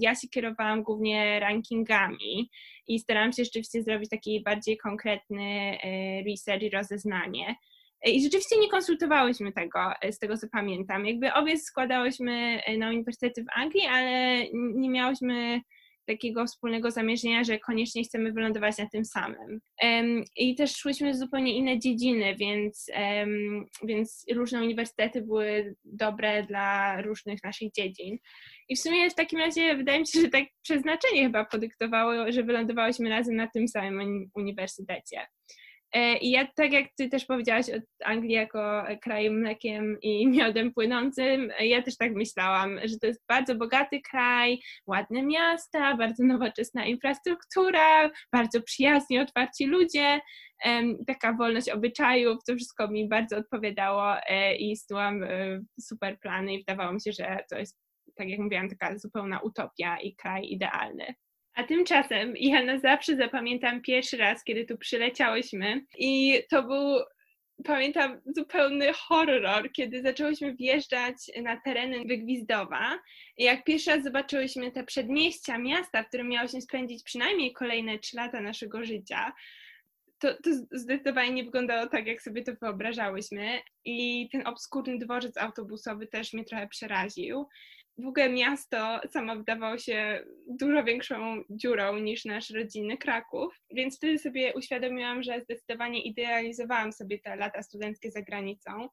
ja 0.00 0.14
się 0.14 0.28
kierowałam 0.28 0.82
głównie 0.82 1.40
rankingami 1.40 2.50
i 2.88 2.98
starałam 2.98 3.32
się 3.32 3.44
rzeczywiście 3.44 3.82
zrobić 3.82 4.10
taki 4.10 4.42
bardziej 4.42 4.76
konkretny 4.76 5.78
e, 5.82 6.22
research 6.30 6.62
i 6.62 6.70
rozeznanie. 6.70 7.56
E, 8.06 8.10
I 8.10 8.22
rzeczywiście 8.22 8.58
nie 8.60 8.68
konsultowałyśmy 8.68 9.52
tego, 9.52 9.80
e, 10.02 10.12
z 10.12 10.18
tego 10.18 10.36
co 10.36 10.46
pamiętam. 10.52 11.06
Jakby 11.06 11.32
obie 11.32 11.58
składałyśmy 11.58 12.60
e, 12.66 12.78
na 12.78 12.88
uniwersytety 12.88 13.42
w 13.44 13.60
Anglii, 13.60 13.86
ale 13.86 14.44
nie 14.52 14.90
miałyśmy 14.90 15.60
takiego 16.06 16.46
wspólnego 16.46 16.90
zamierzenia, 16.90 17.44
że 17.44 17.58
koniecznie 17.58 18.04
chcemy 18.04 18.32
wylądować 18.32 18.78
na 18.78 18.88
tym 18.88 19.04
samym. 19.04 19.60
I 20.36 20.54
też 20.54 20.76
szłyśmy 20.76 21.12
w 21.12 21.16
zupełnie 21.16 21.56
inne 21.56 21.78
dziedziny, 21.78 22.36
więc, 22.36 22.90
więc 23.84 24.24
różne 24.34 24.62
uniwersytety 24.62 25.22
były 25.22 25.74
dobre 25.84 26.42
dla 26.42 27.00
różnych 27.02 27.44
naszych 27.44 27.72
dziedzin. 27.72 28.18
I 28.68 28.76
w 28.76 28.80
sumie 28.80 29.10
w 29.10 29.14
takim 29.14 29.38
razie 29.38 29.76
wydaje 29.76 30.00
mi 30.00 30.06
się, 30.06 30.20
że 30.20 30.28
tak 30.28 30.44
przeznaczenie 30.62 31.22
chyba 31.22 31.44
podyktowało, 31.44 32.32
że 32.32 32.42
wylądowałyśmy 32.42 33.08
razem 33.08 33.36
na 33.36 33.46
tym 33.46 33.68
samym 33.68 33.98
uni- 33.98 34.28
uniwersytecie. 34.34 35.26
E, 35.96 36.16
I 36.16 36.30
ja, 36.30 36.46
tak 36.56 36.72
jak 36.72 36.86
ty 36.96 37.08
też 37.08 37.24
powiedziałaś 37.24 37.66
o 37.70 38.06
Anglii 38.06 38.32
jako 38.32 38.84
krajem 39.02 39.40
mlekiem 39.40 39.98
i 40.02 40.26
miodem 40.36 40.72
płynącym, 40.72 41.50
e, 41.58 41.66
ja 41.66 41.82
też 41.82 41.96
tak 41.96 42.12
myślałam, 42.14 42.78
że 42.84 42.98
to 42.98 43.06
jest 43.06 43.22
bardzo 43.28 43.54
bogaty 43.54 44.00
kraj, 44.10 44.60
ładne 44.86 45.22
miasta, 45.22 45.96
bardzo 45.96 46.24
nowoczesna 46.24 46.84
infrastruktura, 46.84 48.10
bardzo 48.32 48.62
przyjazni, 48.62 49.18
otwarci 49.18 49.66
ludzie, 49.66 50.20
taka 51.06 51.32
wolność 51.32 51.68
obyczajów, 51.68 52.38
to 52.46 52.56
wszystko 52.56 52.88
mi 52.88 53.08
bardzo 53.08 53.36
odpowiadało 53.36 54.18
e, 54.18 54.56
i 54.56 54.76
snułam 54.76 55.24
super 55.80 56.18
plany 56.20 56.54
i 56.54 56.58
wydawało 56.58 56.92
mi 56.92 57.00
się, 57.00 57.12
że 57.12 57.38
to 57.50 57.58
jest, 57.58 57.78
tak 58.16 58.28
jak 58.28 58.40
mówiłam, 58.40 58.68
taka 58.68 58.98
zupełna 58.98 59.40
utopia 59.40 60.00
i 60.00 60.16
kraj 60.16 60.48
idealny. 60.50 61.14
A 61.56 61.64
tymczasem 61.64 62.34
ja 62.36 62.64
na 62.64 62.78
zawsze 62.78 63.16
zapamiętam 63.16 63.80
pierwszy 63.80 64.16
raz, 64.16 64.44
kiedy 64.44 64.64
tu 64.64 64.78
przyleciałyśmy 64.78 65.84
i 65.98 66.42
to 66.50 66.62
był, 66.62 67.00
pamiętam, 67.64 68.20
zupełny 68.26 68.92
horror, 68.92 69.72
kiedy 69.72 70.02
zaczęłyśmy 70.02 70.54
wjeżdżać 70.54 71.16
na 71.42 71.60
tereny 71.60 72.04
Wygwizdowa. 72.04 72.98
Jak 73.38 73.64
pierwszy 73.64 73.90
raz 73.90 74.04
zobaczyłyśmy 74.04 74.72
te 74.72 74.84
przedmieścia 74.84 75.58
miasta, 75.58 76.02
w 76.02 76.08
którym 76.08 76.28
miałyśmy 76.28 76.62
spędzić 76.62 77.02
przynajmniej 77.02 77.52
kolejne 77.52 77.98
trzy 77.98 78.16
lata 78.16 78.40
naszego 78.40 78.84
życia, 78.84 79.32
to, 80.18 80.34
to 80.34 80.50
zdecydowanie 80.72 81.30
nie 81.30 81.44
wyglądało 81.44 81.86
tak, 81.86 82.06
jak 82.06 82.22
sobie 82.22 82.42
to 82.42 82.52
wyobrażałyśmy. 82.62 83.60
I 83.84 84.28
ten 84.32 84.46
obskurny 84.46 84.98
dworzec 84.98 85.36
autobusowy 85.36 86.06
też 86.06 86.32
mnie 86.32 86.44
trochę 86.44 86.68
przeraził 86.68 87.46
w 87.98 88.06
ogóle 88.06 88.28
miasto 88.28 89.00
samo 89.10 89.36
wydawało 89.36 89.78
się 89.78 90.24
dużo 90.46 90.84
większą 90.84 91.42
dziurą 91.50 91.98
niż 91.98 92.24
nasz 92.24 92.50
rodzinny 92.50 92.98
Kraków, 92.98 93.60
więc 93.70 93.96
wtedy 93.96 94.18
sobie 94.18 94.54
uświadomiłam, 94.54 95.22
że 95.22 95.40
zdecydowanie 95.40 96.02
idealizowałam 96.02 96.92
sobie 96.92 97.18
te 97.18 97.36
lata 97.36 97.62
studenckie 97.62 98.10
za 98.10 98.22
granicą. 98.22 98.88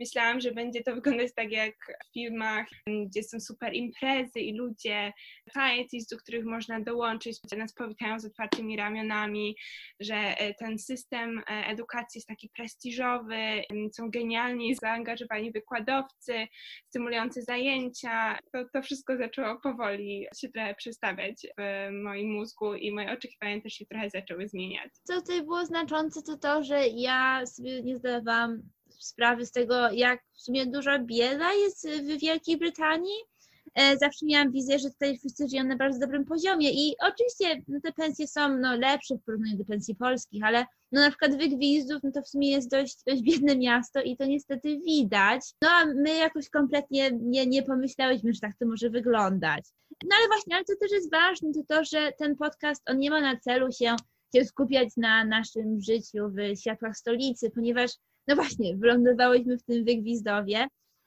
Myślałam, 0.00 0.40
że 0.40 0.52
będzie 0.52 0.82
to 0.82 0.94
wyglądać 0.94 1.34
tak 1.36 1.50
jak 1.50 1.74
w 2.08 2.12
filmach, 2.12 2.66
gdzie 3.06 3.22
są 3.22 3.40
super 3.40 3.74
imprezy 3.74 4.40
i 4.40 4.56
ludzie, 4.56 5.12
societies, 5.48 6.06
do 6.06 6.16
których 6.16 6.44
można 6.44 6.80
dołączyć, 6.80 7.38
gdzie 7.44 7.56
nas 7.56 7.74
powitają 7.74 8.20
z 8.20 8.24
otwartymi 8.24 8.76
ramionami, 8.76 9.56
że 10.00 10.14
e, 10.14 10.54
ten 10.54 10.78
system 10.78 11.38
e, 11.38 11.42
edukacji 11.66 12.18
jest 12.18 12.28
taki 12.28 12.50
prestiżowy, 12.56 13.62
są 13.92 14.10
genialni 14.10 14.74
zaangażowani 14.74 15.52
wykładowcy, 15.52 16.46
stymulujące 16.88 17.42
zajęcia. 17.42 18.38
To, 18.52 18.64
to 18.72 18.82
wszystko 18.82 19.16
zaczęło 19.16 19.60
powoli 19.60 20.26
się 20.40 20.48
trochę 20.48 20.74
przestawiać 20.74 21.46
w 21.58 21.88
moim 21.92 22.32
mózgu 22.32 22.74
i 22.74 22.92
moje 22.92 23.12
oczekiwania 23.12 23.60
też 23.60 23.72
się 23.72 23.86
trochę 23.86 24.10
zaczęły 24.10 24.48
zmieniać. 24.48 24.90
Co 25.04 25.20
tutaj 25.20 25.42
było 25.42 25.66
znaczące, 25.66 26.22
to 26.22 26.36
to, 26.36 26.62
że 26.62 26.86
ja 26.86 27.46
sobie 27.46 27.82
nie 27.82 27.96
zdawałam 27.96 28.62
sprawy 29.04 29.46
z 29.46 29.52
tego, 29.52 29.90
jak 29.90 30.20
w 30.34 30.40
sumie 30.42 30.66
dużo 30.66 30.98
bieda 30.98 31.52
jest 31.52 31.88
w 31.88 32.20
Wielkiej 32.20 32.56
Brytanii. 32.56 33.18
E, 33.74 33.96
Zawsze 33.96 34.26
miałam 34.26 34.52
wizję, 34.52 34.78
że 34.78 34.90
tutaj 34.90 35.18
wszyscy 35.18 35.48
żyją 35.48 35.64
na 35.64 35.76
bardzo 35.76 35.98
dobrym 35.98 36.24
poziomie 36.24 36.70
i 36.70 36.94
oczywiście 37.00 37.62
no, 37.68 37.80
te 37.82 37.92
pensje 37.92 38.28
są 38.28 38.58
no, 38.58 38.76
lepsze 38.76 39.14
w 39.14 39.24
porównaniu 39.24 39.58
do 39.58 39.64
pensji 39.64 39.94
polskich, 39.94 40.44
ale 40.44 40.66
no, 40.92 41.00
na 41.00 41.08
przykład 41.08 41.36
Wygwizdów 41.36 42.02
no, 42.02 42.12
to 42.12 42.22
w 42.22 42.28
sumie 42.28 42.50
jest 42.50 42.70
dość, 42.70 42.96
dość 43.06 43.22
biedne 43.22 43.56
miasto 43.56 44.02
i 44.02 44.16
to 44.16 44.26
niestety 44.26 44.78
widać. 44.78 45.40
No 45.62 45.68
a 45.70 45.84
my 45.84 46.16
jakoś 46.16 46.50
kompletnie 46.50 47.10
nie, 47.12 47.46
nie 47.46 47.62
pomyślałyśmy, 47.62 48.32
że 48.32 48.40
tak 48.40 48.56
to 48.58 48.66
może 48.66 48.90
wyglądać. 48.90 49.64
No 50.04 50.16
ale 50.18 50.26
właśnie, 50.26 50.54
ale 50.54 50.64
to 50.64 50.72
też 50.80 50.92
jest 50.92 51.10
ważne, 51.10 51.52
to 51.52 51.60
to, 51.68 51.84
że 51.84 52.12
ten 52.18 52.36
podcast, 52.36 52.82
on 52.90 52.98
nie 52.98 53.10
ma 53.10 53.20
na 53.20 53.36
celu 53.36 53.72
się 53.72 53.96
się 54.36 54.44
skupiać 54.44 54.88
na 54.96 55.24
naszym 55.24 55.80
życiu 55.80 56.30
w 56.30 56.60
światłach 56.60 56.96
stolicy, 56.96 57.50
ponieważ 57.50 57.90
no 58.28 58.34
właśnie, 58.34 58.76
wylądowałyśmy 58.76 59.58
w 59.58 59.62
tym 59.62 59.84
Wygwizdowie. 59.84 60.66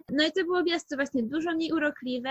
No 0.10 0.28
i 0.28 0.32
to 0.32 0.44
było 0.44 0.64
miasto 0.64 0.96
właśnie 0.96 1.24
dużo 1.24 1.52
mniej 1.52 1.72
urokliwe, 1.72 2.30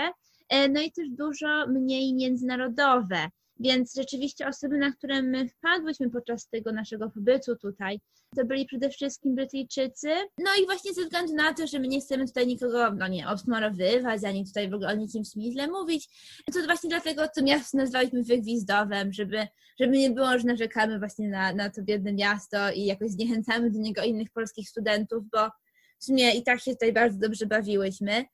e, 0.49 0.69
no 0.69 0.81
i 0.81 0.93
też 0.93 1.09
dużo 1.09 1.67
mniej 1.69 2.15
międzynarodowe. 2.15 3.29
Więc 3.61 3.95
rzeczywiście 3.95 4.49
osoby, 4.49 4.79
na 4.79 4.93
które 4.93 5.23
my 5.23 5.49
wpadłyśmy 5.49 6.11
podczas 6.11 6.49
tego 6.49 6.73
naszego 6.73 7.11
pobytu 7.11 7.57
tutaj, 7.57 8.01
to 8.37 8.45
byli 8.45 8.67
przede 8.67 8.91
wszystkim 8.91 9.35
Brytyjczycy. 9.35 10.09
No 10.39 10.51
i 10.63 10.67
właśnie 10.67 10.95
ze 10.95 11.03
względu 11.03 11.35
na 11.35 11.55
to, 11.55 11.67
że 11.67 11.79
my 11.79 11.89
nie 11.89 12.01
chcemy 12.01 12.27
tutaj 12.27 12.47
nikogo, 12.47 12.93
no 12.93 13.09
nie, 13.09 13.29
obsmarowywać, 13.29 14.25
ani 14.25 14.47
tutaj 14.47 14.71
w 14.71 14.75
ogóle 14.75 14.89
o 14.89 14.97
nikim 14.97 15.23
źle 15.25 15.69
mówić, 15.69 16.09
to 16.53 16.65
właśnie 16.65 16.91
dlatego 16.91 17.29
to 17.37 17.45
miasto 17.45 17.79
nazwaliśmy 17.79 18.23
Wygwizdowem, 18.23 19.13
żeby, 19.13 19.47
żeby 19.81 19.99
nie 19.99 20.11
było, 20.11 20.39
że 20.39 20.45
narzekamy 20.45 20.99
właśnie 20.99 21.29
na, 21.29 21.53
na 21.53 21.71
to 21.71 21.83
biedne 21.83 22.13
miasto 22.13 22.73
i 22.73 22.85
jakoś 22.85 23.11
zniechęcamy 23.11 23.71
do 23.71 23.79
niego 23.79 24.03
innych 24.03 24.31
polskich 24.31 24.69
studentów, 24.69 25.25
bo 25.33 25.51
w 25.99 26.05
sumie 26.05 26.35
i 26.35 26.43
tak 26.43 26.61
się 26.61 26.71
tutaj 26.71 26.93
bardzo 26.93 27.19
dobrze 27.19 27.47
bawiłyśmy. 27.47 28.25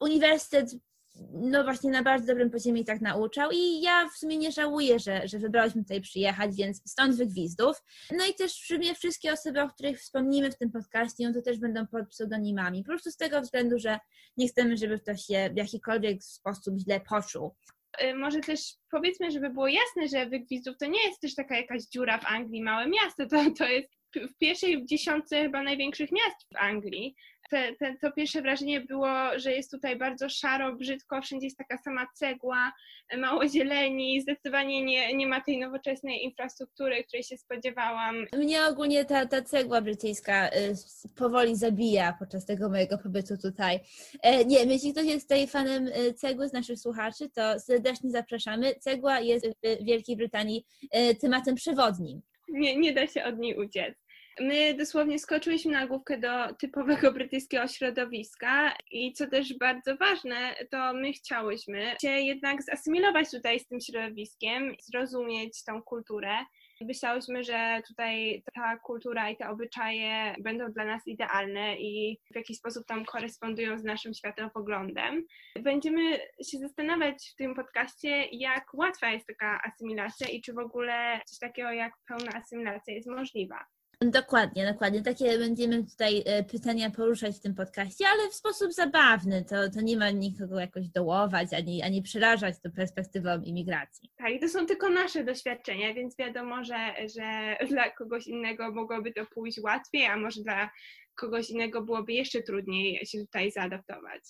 Uniwersytet 0.00 0.70
no 1.32 1.64
właśnie 1.64 1.90
na 1.90 2.02
bardzo 2.02 2.26
dobrym 2.26 2.50
poziomie 2.50 2.84
tak 2.84 3.00
nauczał 3.00 3.50
i 3.52 3.80
ja 3.80 4.08
w 4.08 4.18
sumie 4.18 4.36
nie 4.36 4.52
żałuję, 4.52 4.98
że, 4.98 5.28
że 5.28 5.38
wybrałyśmy 5.38 5.82
tutaj 5.82 6.00
przyjechać, 6.00 6.56
więc 6.56 6.82
stąd 6.90 7.16
wygwizdów. 7.16 7.76
No 8.18 8.26
i 8.26 8.34
też 8.34 8.52
w 8.52 8.66
sumie 8.66 8.94
wszystkie 8.94 9.32
osoby, 9.32 9.62
o 9.62 9.68
których 9.68 10.00
wspomnimy 10.00 10.50
w 10.50 10.58
tym 10.58 10.70
podcaście, 10.70 11.28
no 11.28 11.34
to 11.34 11.42
też 11.42 11.58
będą 11.58 11.86
pod 11.86 12.08
pseudonimami, 12.08 12.82
po 12.82 12.88
prostu 12.88 13.10
z 13.10 13.16
tego 13.16 13.40
względu, 13.40 13.78
że 13.78 13.98
nie 14.36 14.48
chcemy, 14.48 14.76
żeby 14.76 14.98
ktoś 14.98 15.24
się 15.24 15.50
w 15.54 15.56
jakikolwiek 15.56 16.22
sposób 16.24 16.78
źle 16.78 17.00
poczuł. 17.00 17.54
Y, 18.02 18.14
może 18.14 18.40
też 18.40 18.60
powiedzmy, 18.90 19.30
żeby 19.30 19.50
było 19.50 19.68
jasne, 19.68 20.08
że 20.08 20.26
Wygwizdów 20.26 20.76
to 20.78 20.86
nie 20.86 21.06
jest 21.06 21.20
też 21.20 21.34
taka 21.34 21.56
jakaś 21.56 21.82
dziura 21.82 22.18
w 22.18 22.26
Anglii, 22.26 22.62
małe 22.62 22.86
miasto, 22.86 23.26
to, 23.26 23.50
to 23.58 23.68
jest 23.68 23.88
w 24.16 24.38
pierwszej 24.38 24.86
dziesiątce 24.86 25.42
chyba 25.42 25.62
największych 25.62 26.12
miast 26.12 26.46
w 26.52 26.56
Anglii 26.56 27.14
te, 27.54 27.74
te, 27.74 27.96
to 28.00 28.12
pierwsze 28.12 28.42
wrażenie 28.42 28.80
było, 28.80 29.08
że 29.36 29.52
jest 29.52 29.70
tutaj 29.70 29.96
bardzo 29.96 30.28
szaro, 30.28 30.76
brzydko, 30.76 31.22
wszędzie 31.22 31.46
jest 31.46 31.58
taka 31.58 31.78
sama 31.78 32.06
cegła, 32.14 32.72
mało 33.18 33.48
zieleni, 33.48 34.20
zdecydowanie 34.20 34.84
nie, 34.84 35.16
nie 35.16 35.26
ma 35.26 35.40
tej 35.40 35.58
nowoczesnej 35.58 36.24
infrastruktury, 36.24 37.04
której 37.04 37.22
się 37.22 37.36
spodziewałam. 37.36 38.26
Mnie 38.32 38.66
ogólnie 38.66 39.04
ta, 39.04 39.26
ta 39.26 39.42
cegła 39.42 39.80
brytyjska 39.80 40.48
y, 40.48 40.74
powoli 41.16 41.56
zabija 41.56 42.16
podczas 42.18 42.46
tego 42.46 42.68
mojego 42.68 42.98
pobytu 42.98 43.38
tutaj. 43.38 43.80
E, 44.22 44.44
nie, 44.44 44.64
jeśli 44.64 44.92
ktoś 44.92 45.06
jest 45.06 45.28
tutaj 45.28 45.46
fanem 45.46 45.86
y, 45.88 46.14
cegły 46.14 46.48
z 46.48 46.52
naszych 46.52 46.78
słuchaczy, 46.78 47.30
to 47.30 47.60
serdecznie 47.60 48.10
zapraszamy. 48.10 48.74
Cegła 48.74 49.20
jest 49.20 49.46
w 49.46 49.84
Wielkiej 49.84 50.16
Brytanii 50.16 50.66
y, 50.84 51.14
tematem 51.14 51.54
przewodnim. 51.54 52.22
Nie, 52.48 52.76
nie 52.76 52.92
da 52.92 53.06
się 53.06 53.24
od 53.24 53.38
niej 53.38 53.56
uciec. 53.56 54.03
My 54.40 54.74
dosłownie 54.74 55.18
skoczyłyśmy 55.18 55.72
na 55.72 55.86
główkę 55.86 56.18
do 56.18 56.54
typowego 56.54 57.12
brytyjskiego 57.12 57.68
środowiska 57.68 58.76
i 58.90 59.12
co 59.12 59.26
też 59.26 59.58
bardzo 59.58 59.96
ważne, 59.96 60.54
to 60.70 60.94
my 60.94 61.12
chciałyśmy 61.12 61.94
się 62.02 62.08
jednak 62.08 62.62
zasymilować 62.62 63.30
tutaj 63.30 63.60
z 63.60 63.66
tym 63.66 63.80
środowiskiem, 63.80 64.74
zrozumieć 64.82 65.64
tą 65.64 65.82
kulturę. 65.82 66.36
Myślałyśmy, 66.80 67.44
że 67.44 67.82
tutaj 67.88 68.42
ta 68.54 68.76
kultura 68.78 69.30
i 69.30 69.36
te 69.36 69.48
obyczaje 69.48 70.34
będą 70.40 70.72
dla 70.72 70.84
nas 70.84 71.06
idealne 71.06 71.76
i 71.76 72.18
w 72.32 72.36
jakiś 72.36 72.58
sposób 72.58 72.86
tam 72.86 73.04
korespondują 73.04 73.78
z 73.78 73.84
naszym 73.84 74.14
światopoglądem. 74.14 75.24
Będziemy 75.60 76.18
się 76.50 76.58
zastanawiać 76.58 77.30
w 77.32 77.36
tym 77.36 77.54
podcaście, 77.54 78.24
jak 78.32 78.74
łatwa 78.74 79.10
jest 79.10 79.26
taka 79.26 79.60
asymilacja 79.62 80.28
i 80.28 80.40
czy 80.40 80.52
w 80.52 80.58
ogóle 80.58 81.20
coś 81.26 81.38
takiego 81.38 81.72
jak 81.72 81.92
pełna 82.08 82.32
asymilacja 82.32 82.94
jest 82.94 83.08
możliwa. 83.08 83.73
Dokładnie, 84.00 84.72
dokładnie. 84.72 85.02
Takie 85.02 85.38
będziemy 85.38 85.84
tutaj 85.84 86.22
e, 86.26 86.44
pytania 86.44 86.90
poruszać 86.90 87.36
w 87.36 87.40
tym 87.40 87.54
podcaście, 87.54 88.04
ale 88.08 88.30
w 88.30 88.34
sposób 88.34 88.72
zabawny. 88.72 89.44
To, 89.44 89.70
to 89.70 89.80
nie 89.80 89.96
ma 89.96 90.10
nikogo 90.10 90.60
jakoś 90.60 90.88
dołować 90.88 91.52
ani, 91.52 91.82
ani 91.82 92.02
przerażać 92.02 92.54
tą 92.60 92.70
perspektywą 92.70 93.42
imigracji. 93.42 94.10
Tak, 94.16 94.32
i 94.32 94.40
to 94.40 94.48
są 94.48 94.66
tylko 94.66 94.90
nasze 94.90 95.24
doświadczenia, 95.24 95.94
więc 95.94 96.16
wiadomo, 96.16 96.64
że, 96.64 96.94
że 97.16 97.56
dla 97.70 97.90
kogoś 97.90 98.26
innego 98.26 98.72
mogłoby 98.72 99.12
to 99.12 99.26
pójść 99.26 99.60
łatwiej, 99.60 100.06
a 100.06 100.16
może 100.16 100.42
dla 100.42 100.70
kogoś 101.14 101.50
innego 101.50 101.82
byłoby 101.82 102.12
jeszcze 102.12 102.42
trudniej 102.42 103.06
się 103.06 103.18
tutaj 103.18 103.50
zaadaptować. 103.50 104.22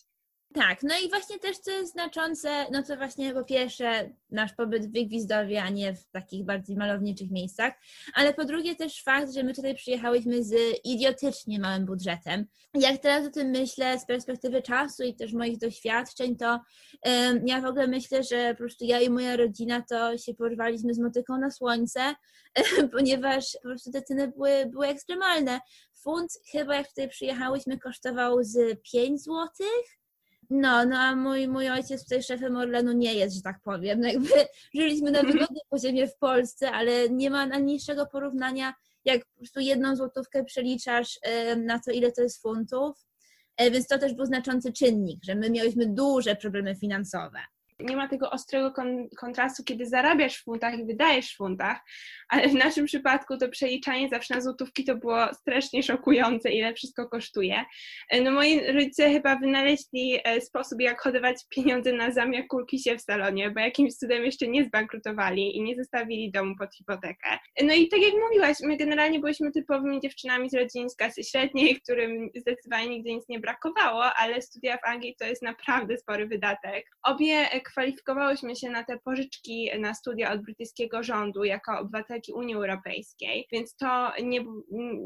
Tak, 0.55 0.83
no 0.83 0.95
i 1.05 1.09
właśnie 1.09 1.39
też 1.39 1.59
co 1.59 1.71
jest 1.71 1.93
znaczące, 1.93 2.67
no 2.73 2.83
to 2.83 2.97
właśnie 2.97 3.35
po 3.35 3.45
pierwsze 3.45 4.11
nasz 4.31 4.53
pobyt 4.53 4.87
w 4.87 4.93
Wygwizdowie, 4.93 5.63
a 5.63 5.69
nie 5.69 5.95
w 5.95 6.11
takich 6.11 6.45
bardziej 6.45 6.77
malowniczych 6.77 7.31
miejscach, 7.31 7.73
ale 8.15 8.35
po 8.35 8.45
drugie 8.45 8.77
też 8.77 9.03
fakt, 9.03 9.33
że 9.33 9.43
my 9.43 9.55
tutaj 9.55 9.75
przyjechałyśmy 9.75 10.45
z 10.45 10.55
idiotycznie 10.85 11.59
małym 11.59 11.87
budżetem. 11.87 12.47
Jak 12.75 13.03
teraz 13.03 13.27
o 13.27 13.31
tym 13.31 13.51
myślę 13.51 13.99
z 13.99 14.07
perspektywy 14.07 14.63
czasu 14.63 15.03
i 15.03 15.15
też 15.15 15.33
moich 15.33 15.59
doświadczeń, 15.59 16.37
to 16.37 16.61
um, 17.05 17.47
ja 17.47 17.61
w 17.61 17.65
ogóle 17.65 17.87
myślę, 17.87 18.23
że 18.23 18.51
po 18.55 18.59
prostu 18.59 18.85
ja 18.85 19.01
i 19.01 19.11
moja 19.11 19.37
rodzina 19.37 19.83
to 19.91 20.19
się 20.19 20.35
porwaliśmy 20.35 20.95
z 20.95 20.99
motyką 20.99 21.39
na 21.39 21.51
słońce, 21.51 22.15
ponieważ 22.93 23.45
po 23.63 23.69
prostu 23.69 23.93
te 23.93 24.03
ceny 24.03 24.29
były, 24.29 24.67
były 24.67 24.87
ekstremalne. 24.87 25.61
Funt 26.03 26.33
chyba 26.53 26.75
jak 26.75 26.89
tutaj 26.89 27.09
przyjechałyśmy 27.09 27.79
kosztował 27.79 28.39
z 28.43 28.83
5 28.93 29.23
złotych, 29.23 30.04
no, 30.51 30.85
no 30.85 30.99
a 30.99 31.17
mój, 31.17 31.49
mój 31.49 31.71
ojciec 31.71 32.03
tutaj 32.03 32.23
szefem 32.23 32.57
Orlenu 32.57 32.93
nie 32.93 33.15
jest, 33.15 33.37
że 33.37 33.43
tak 33.43 33.61
powiem. 33.63 34.01
No 34.01 34.09
jakby 34.09 34.29
żyliśmy 34.75 35.11
na 35.11 35.23
wygodnym 35.23 35.63
poziomie 35.71 36.09
w 36.09 36.17
Polsce, 36.17 36.71
ale 36.71 37.09
nie 37.09 37.31
ma 37.31 37.47
najniższego 37.47 38.07
porównania, 38.07 38.75
jak 39.05 39.25
po 39.25 39.37
prostu 39.37 39.61
jedną 39.61 39.97
złotówkę 39.97 40.45
przeliczasz 40.45 41.19
na 41.57 41.79
to, 41.79 41.91
ile 41.91 42.13
to 42.13 42.23
jest 42.23 42.43
funtów. 42.43 43.07
E, 43.57 43.71
więc 43.71 43.87
to 43.87 43.99
też 43.99 44.15
był 44.15 44.27
znaczący 44.27 44.73
czynnik, 44.73 45.25
że 45.25 45.35
my 45.35 45.51
miałyśmy 45.51 45.87
duże 45.87 46.37
problemy 46.37 46.77
finansowe 46.77 47.39
nie 47.81 47.97
ma 47.97 48.09
tego 48.09 48.31
ostrego 48.31 48.73
kon 48.73 49.09
kontrastu, 49.19 49.65
kiedy 49.65 49.87
zarabiasz 49.87 50.37
w 50.37 50.45
funtach 50.45 50.79
i 50.79 50.85
wydajesz 50.85 51.33
w 51.33 51.37
funtach, 51.37 51.81
ale 52.29 52.49
w 52.49 52.55
naszym 52.55 52.87
przypadku 52.87 53.37
to 53.37 53.49
przeliczanie 53.49 54.09
zawsze 54.09 54.35
na 54.35 54.41
złotówki 54.41 54.85
to 54.85 54.97
było 54.97 55.35
strasznie 55.35 55.83
szokujące, 55.83 56.51
ile 56.51 56.75
wszystko 56.75 57.09
kosztuje. 57.09 57.65
E, 58.11 58.21
no 58.21 58.31
moi 58.31 58.73
rodzice 58.73 59.11
chyba 59.11 59.37
wynaleźli 59.37 60.21
e, 60.25 60.41
sposób, 60.41 60.81
jak 60.81 61.01
hodować 61.01 61.37
pieniądze 61.49 61.93
na 61.93 62.11
zamiar 62.11 62.47
kulki 62.49 62.79
się 62.79 62.97
w 62.97 63.03
salonie, 63.03 63.51
bo 63.51 63.61
jakimś 63.61 63.95
cudem 63.95 64.25
jeszcze 64.25 64.49
nie 64.49 64.65
zbankrutowali 64.65 65.57
i 65.57 65.63
nie 65.63 65.77
zostawili 65.77 66.31
domu 66.31 66.55
pod 66.59 66.75
hipotekę. 66.75 67.39
E, 67.57 67.65
no 67.65 67.75
i 67.75 67.89
tak 67.89 68.01
jak 68.01 68.13
mówiłaś, 68.29 68.57
my 68.63 68.77
generalnie 68.77 69.21
byliśmy 69.21 69.53
typowymi 69.53 70.01
dziewczynami 70.01 70.51
z 70.51 70.55
rodzin 70.55 70.91
z 70.91 70.97
klasy 70.97 71.25
średniej, 71.25 71.81
którym 71.81 72.31
zdecydowanie 72.35 72.89
nigdy 72.89 73.11
nic 73.11 73.29
nie 73.29 73.41
brakowało, 73.41 74.05
ale 74.05 74.43
studia 74.43 74.77
w 74.77 74.85
Anglii 74.85 75.17
to 75.19 75.25
jest 75.25 75.43
naprawdę 75.43 75.99
spory 75.99 76.27
wydatek. 76.27 76.87
Obie 77.03 77.49
kwalifikowałyśmy 77.65 78.57
się 78.57 78.71
na 78.71 78.85
te 78.85 78.99
pożyczki 78.99 79.71
na 79.79 79.95
studia 79.95 80.33
od 80.33 80.43
brytyjskiego 80.43 81.03
rządu 81.03 81.45
jako 81.45 81.79
obywatelki 81.79 82.33
Unii 82.33 82.55
Europejskiej, 82.55 83.49
więc 83.53 83.77
to 83.77 84.13
nie, 84.23 84.45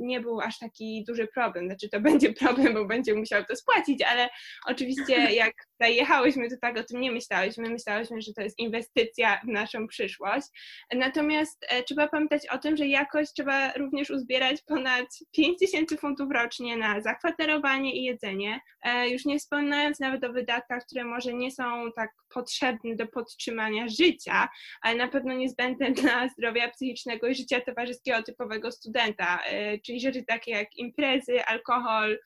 nie 0.00 0.20
był 0.20 0.40
aż 0.40 0.58
taki 0.58 1.04
duży 1.08 1.28
problem. 1.34 1.66
Znaczy, 1.66 1.88
to 1.88 2.00
będzie 2.10 2.32
problem, 2.32 2.74
bo 2.74 2.84
będzie 2.84 3.14
musiał 3.14 3.44
to 3.44 3.56
spłacić, 3.56 4.02
ale 4.02 4.28
oczywiście 4.66 5.14
jak 5.42 5.54
tutaj 5.72 5.96
jechałyśmy, 5.96 6.50
to 6.50 6.56
tak 6.60 6.78
o 6.78 6.84
tym 6.84 7.00
nie 7.00 7.12
myślałyśmy. 7.12 7.70
Myślałyśmy, 7.70 8.22
że 8.22 8.32
to 8.32 8.42
jest 8.42 8.58
inwestycja 8.58 9.40
w 9.44 9.48
naszą 9.48 9.86
przyszłość. 9.86 10.46
Natomiast 10.94 11.66
e, 11.68 11.82
trzeba 11.82 12.08
pamiętać 12.08 12.48
o 12.48 12.58
tym, 12.58 12.76
że 12.76 12.86
jakoś 12.86 13.32
trzeba 13.32 13.72
również 13.72 14.10
uzbierać 14.10 14.62
ponad 14.62 15.06
5 15.32 15.58
tysięcy 15.58 15.96
funtów 15.96 16.30
rocznie 16.30 16.76
na 16.76 17.00
zakwaterowanie 17.00 17.96
i 17.96 18.04
jedzenie. 18.04 18.60
E, 18.82 19.08
już 19.08 19.24
nie 19.24 19.38
wspominając 19.38 20.00
nawet 20.00 20.24
o 20.24 20.32
wydatkach, 20.32 20.84
które 20.84 21.04
może 21.04 21.34
nie 21.34 21.50
są 21.50 21.92
tak 21.96 22.10
potrzebne 22.48 22.96
do 22.96 23.06
podtrzymania 23.06 23.88
życia, 23.88 24.48
ale 24.82 24.96
na 24.96 25.08
pewno 25.08 25.34
niezbędne 25.34 25.92
dla 26.02 26.28
zdrowia 26.28 26.70
psychicznego 26.70 27.26
i 27.26 27.34
życia 27.34 27.60
towarzyskiego 27.60 28.22
typowego 28.22 28.72
studenta, 28.72 29.40
e, 29.46 29.78
czyli 29.78 30.00
rzeczy 30.00 30.24
takie 30.24 30.50
jak 30.50 30.76
imprezy, 30.76 31.44
alkohol, 31.44 32.18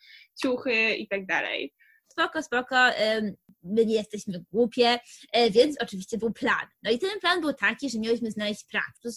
ciuchy 0.43 0.95
itd. 0.95 1.27
Tak 1.27 1.49
spoko, 2.13 2.43
spoko, 2.43 2.77
my 3.63 3.87
nie 3.87 3.95
jesteśmy 3.95 4.45
głupie, 4.53 4.99
e, 5.33 5.51
więc 5.51 5.77
oczywiście 5.81 6.19
był 6.19 6.33
plan. 6.33 6.67
No 6.83 6.91
i 6.91 6.99
ten 6.99 7.21
plan 7.21 7.41
był 7.41 7.53
taki, 7.53 7.91
że 7.91 7.99
mieliśmy 7.99 8.31
znaleźć 8.31 8.65
pracę 8.65 9.11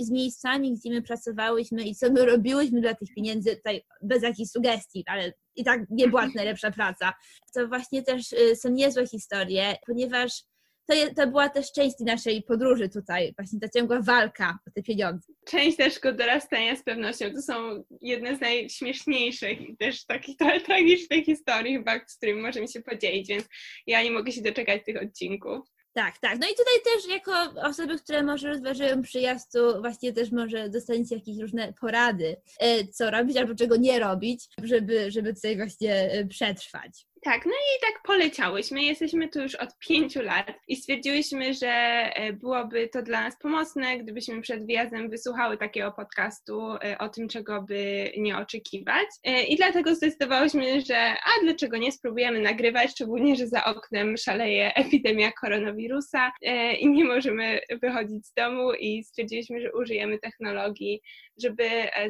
z, 0.00 0.10
miejscami, 0.10 0.74
gdzie 0.74 0.90
my 0.90 1.02
pracowałyśmy 1.02 1.84
i 1.84 1.94
co 1.94 2.12
my 2.12 2.26
robiłyśmy 2.26 2.80
dla 2.80 2.94
tych 2.94 3.14
pieniędzy, 3.14 3.56
tutaj 3.56 3.82
bez 4.02 4.22
jakichś 4.22 4.50
sugestii, 4.50 5.04
ale 5.06 5.32
i 5.56 5.64
tak 5.64 5.80
nie 5.90 6.08
była 6.08 6.28
najlepsza 6.34 6.70
praca. 6.70 7.12
To 7.54 7.68
właśnie 7.68 8.02
też 8.02 8.32
y, 8.32 8.56
są 8.56 8.70
niezłe 8.70 9.06
historie, 9.06 9.76
ponieważ 9.86 10.42
to, 10.86 10.94
je, 10.94 11.14
to 11.14 11.26
była 11.26 11.48
też 11.48 11.72
część 11.72 11.96
naszej 12.00 12.42
podróży 12.42 12.88
tutaj, 12.88 13.34
właśnie 13.38 13.60
ta 13.60 13.68
ciągła 13.68 14.00
walka 14.00 14.58
o 14.68 14.70
te 14.70 14.82
pieniądze. 14.82 15.32
Część 15.46 15.78
naszego 15.78 16.12
dorastania 16.12 16.76
z 16.76 16.82
pewnością. 16.82 17.30
To 17.34 17.42
są 17.42 17.84
jedne 18.00 18.36
z 18.36 18.40
najśmieszniejszych 18.40 19.60
i 19.60 19.76
też 19.76 20.04
takich 20.04 20.36
trochę 20.36 20.60
tragicznych 20.60 21.24
historii 21.24 21.76
chyba, 21.76 22.00
z 22.06 22.16
którymi 22.16 22.42
możemy 22.42 22.68
się 22.68 22.82
podzielić, 22.82 23.28
więc 23.28 23.44
ja 23.86 24.02
nie 24.02 24.10
mogę 24.10 24.32
się 24.32 24.42
doczekać 24.42 24.84
tych 24.84 25.02
odcinków. 25.02 25.76
Tak, 25.96 26.18
tak. 26.18 26.38
No 26.40 26.46
i 26.46 26.50
tutaj 26.50 26.94
też 26.94 27.14
jako 27.14 27.60
osoby, 27.68 27.98
które 27.98 28.22
może 28.22 28.48
rozważają 28.48 29.02
przyjazd, 29.02 29.52
to 29.52 29.80
właśnie 29.80 30.12
też 30.12 30.32
może 30.32 30.68
dostaniecie 30.68 31.14
jakieś 31.14 31.38
różne 31.38 31.72
porady, 31.80 32.36
e, 32.60 32.86
co 32.88 33.10
robić 33.10 33.36
albo 33.36 33.54
czego 33.54 33.76
nie 33.76 33.98
robić, 33.98 34.48
żeby, 34.62 35.10
żeby 35.10 35.34
tutaj 35.34 35.56
właśnie 35.56 35.94
e, 35.94 36.26
przetrwać. 36.26 37.06
Tak, 37.26 37.46
no 37.46 37.52
i 37.52 37.80
tak 37.80 38.02
poleciałyśmy. 38.02 38.82
Jesteśmy 38.82 39.28
tu 39.28 39.40
już 39.40 39.54
od 39.54 39.78
pięciu 39.78 40.22
lat 40.22 40.52
i 40.68 40.76
stwierdziłyśmy, 40.76 41.54
że 41.54 41.68
e, 41.68 42.32
byłoby 42.32 42.88
to 42.88 43.02
dla 43.02 43.20
nas 43.20 43.38
pomocne, 43.38 43.98
gdybyśmy 43.98 44.40
przed 44.40 44.66
wyjazdem 44.66 45.10
wysłuchały 45.10 45.58
takiego 45.58 45.92
podcastu 45.92 46.72
e, 46.72 46.98
o 46.98 47.08
tym, 47.08 47.28
czego 47.28 47.62
by 47.62 48.12
nie 48.18 48.38
oczekiwać. 48.38 49.06
E, 49.24 49.42
I 49.42 49.56
dlatego 49.56 49.94
zdecydowałyśmy, 49.94 50.80
że 50.80 50.98
a 50.98 51.42
dlaczego 51.42 51.76
nie 51.76 51.92
spróbujemy 51.92 52.40
nagrywać, 52.40 52.90
szczególnie, 52.90 53.36
że 53.36 53.46
za 53.46 53.64
oknem 53.64 54.16
szaleje 54.16 54.74
epidemia 54.74 55.32
koronawirusa 55.32 56.32
i 56.80 56.88
nie 56.88 57.04
możemy 57.04 57.60
wychodzić 57.82 58.26
z 58.26 58.34
domu 58.34 58.72
i 58.72 59.04
stwierdziliśmy, 59.04 59.60
że 59.60 59.72
użyjemy 59.72 60.18
technologii 60.18 61.00
żeby 61.42 61.64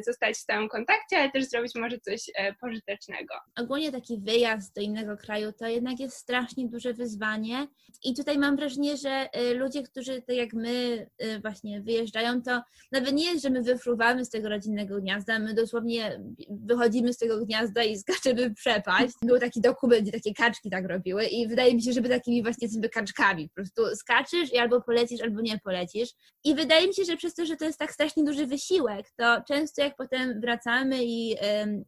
zostać 0.05 0.35
w 0.35 0.39
stałym 0.39 0.69
kontakcie, 0.69 1.17
ale 1.17 1.31
też 1.31 1.45
zrobić 1.45 1.75
może 1.75 1.99
coś 1.99 2.21
pożytecznego. 2.61 3.33
Ogólnie 3.59 3.91
taki 3.91 4.19
wyjazd 4.19 4.75
do 4.75 4.81
innego 4.81 5.06
kraju 5.17 5.51
to 5.51 5.67
jednak 5.67 5.99
jest 5.99 6.17
strasznie 6.17 6.67
duże 6.67 6.93
wyzwanie 6.93 7.67
i 8.03 8.15
tutaj 8.15 8.37
mam 8.37 8.55
wrażenie, 8.55 8.97
że 8.97 9.09
e, 9.09 9.53
ludzie, 9.53 9.83
którzy 9.83 10.21
tak 10.21 10.35
jak 10.35 10.53
my 10.53 11.07
właśnie 11.41 11.81
wyjeżdżają, 11.81 12.41
to 12.41 12.61
nawet 12.91 13.13
nie 13.13 13.25
jest, 13.25 13.43
że 13.43 13.49
my 13.49 13.61
wyfruwamy 13.61 14.25
z 14.25 14.29
tego 14.29 14.49
rodzinnego 14.49 15.01
gniazda, 15.01 15.39
my 15.39 15.53
dosłownie 15.53 16.21
wychodzimy 16.49 17.13
z 17.13 17.17
tego 17.17 17.45
gniazda 17.45 17.83
i 17.83 17.97
skaczemy 17.97 18.49
w 18.49 18.53
przepaść. 18.53 19.13
Był 19.21 19.39
taki 19.39 19.61
dokument, 19.61 20.01
gdzie 20.01 20.11
takie 20.11 20.33
kaczki 20.33 20.69
tak 20.69 20.85
robiły 20.87 21.25
i 21.25 21.47
wydaje 21.47 21.75
mi 21.75 21.81
się, 21.81 21.93
że 21.93 22.01
by 22.01 22.09
takimi 22.09 22.43
właśnie 22.43 22.69
tymi 22.69 22.89
kaczkami. 22.89 23.49
Po 23.49 23.55
prostu 23.55 23.95
skaczysz 23.95 24.53
i 24.53 24.57
albo 24.57 24.81
polecisz, 24.81 25.21
albo 25.21 25.41
nie 25.41 25.59
polecisz. 25.59 26.09
I 26.43 26.55
wydaje 26.55 26.87
mi 26.87 26.93
się, 26.93 27.05
że 27.05 27.17
przez 27.17 27.35
to, 27.35 27.45
że 27.45 27.55
to 27.55 27.65
jest 27.65 27.79
tak 27.79 27.91
strasznie 27.91 28.23
duży 28.23 28.47
wysiłek, 28.47 29.05
to 29.17 29.41
często 29.47 29.81
jak 29.81 29.95
potem 29.95 30.41
wracamy 30.41 31.05
i, 31.05 31.35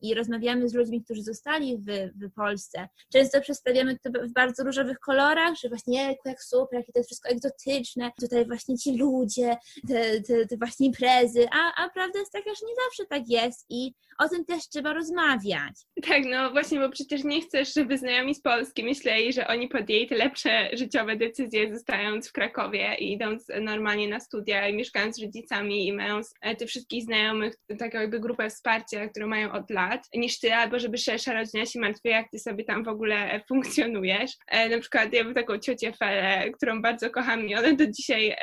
i 0.01 0.13
rozmawiamy 0.13 0.69
z 0.69 0.73
ludźmi, 0.73 1.03
którzy 1.03 1.23
zostali 1.23 1.77
w, 1.77 1.85
w 2.15 2.33
Polsce, 2.35 2.87
często 3.13 3.41
przedstawiamy 3.41 3.97
to 4.03 4.09
w 4.23 4.33
bardzo 4.33 4.63
różowych 4.63 4.99
kolorach, 4.99 5.55
że 5.63 5.69
właśnie 5.69 6.17
jak 6.25 6.43
super, 6.43 6.79
jakie 6.79 6.93
to 6.93 6.99
jest 6.99 7.09
wszystko 7.09 7.29
egzotyczne, 7.29 8.11
tutaj 8.19 8.45
właśnie 8.45 8.77
ci 8.77 8.97
ludzie, 8.97 9.57
te, 9.87 10.21
te, 10.21 10.45
te 10.45 10.57
właśnie 10.57 10.87
imprezy, 10.87 11.47
a, 11.51 11.83
a 11.83 11.89
prawda 11.89 12.19
jest 12.19 12.31
taka, 12.31 12.49
że 12.49 12.65
nie 12.67 12.75
zawsze 12.85 13.05
tak 13.05 13.23
jest 13.29 13.65
i 13.69 13.93
o 14.19 14.29
tym 14.29 14.45
też 14.45 14.69
trzeba 14.69 14.93
rozmawiać. 14.93 15.73
Tak, 16.07 16.23
no 16.25 16.51
właśnie, 16.51 16.79
bo 16.79 16.89
przecież 16.89 17.23
nie 17.23 17.41
chcesz, 17.41 17.73
żeby 17.73 17.97
znajomi 17.97 18.35
z 18.35 18.41
Polski 18.41 18.83
myśleli, 18.83 19.33
że 19.33 19.47
oni 19.47 19.67
podjęli 19.67 20.07
te 20.07 20.15
lepsze 20.15 20.69
życiowe 20.73 21.15
decyzje, 21.15 21.73
zostając 21.73 22.29
w 22.29 22.31
Krakowie 22.31 22.95
i 22.99 23.13
idąc 23.13 23.47
normalnie 23.61 24.07
na 24.07 24.19
studia 24.19 24.67
i 24.67 24.73
mieszkając 24.73 25.15
z 25.15 25.21
rodzicami 25.21 25.87
i 25.87 25.93
mając 25.93 26.33
e, 26.41 26.55
tych 26.55 26.69
wszystkich 26.69 27.03
znajomych, 27.03 27.55
taką 27.79 27.99
jakby 27.99 28.19
grupę 28.19 28.49
wsparcia, 28.49 29.07
którą 29.07 29.27
mają 29.27 29.51
od 29.51 29.69
lat, 29.69 30.07
niż 30.15 30.39
ty, 30.39 30.53
albo 30.53 30.79
żeby 30.79 30.97
szersza 30.97 31.33
rodzina 31.33 31.65
się 31.65 31.79
martwiła, 31.79 32.15
jak 32.15 32.31
ty 32.31 32.39
sobie 32.39 32.63
tam 32.63 32.83
w 32.83 32.87
ogóle 32.89 33.39
funkcjonujesz. 33.49 34.31
E, 34.47 34.69
na 34.69 34.79
przykład 34.79 35.13
ja 35.13 35.23
mam 35.23 35.33
taką 35.33 35.59
ciocię 35.59 35.93
Felę, 35.93 36.51
którą 36.51 36.81
bardzo 36.81 37.09
kocham 37.09 37.47
i 37.47 37.55
ona 37.55 37.73
do 37.73 37.87
dzisiaj 37.87 38.35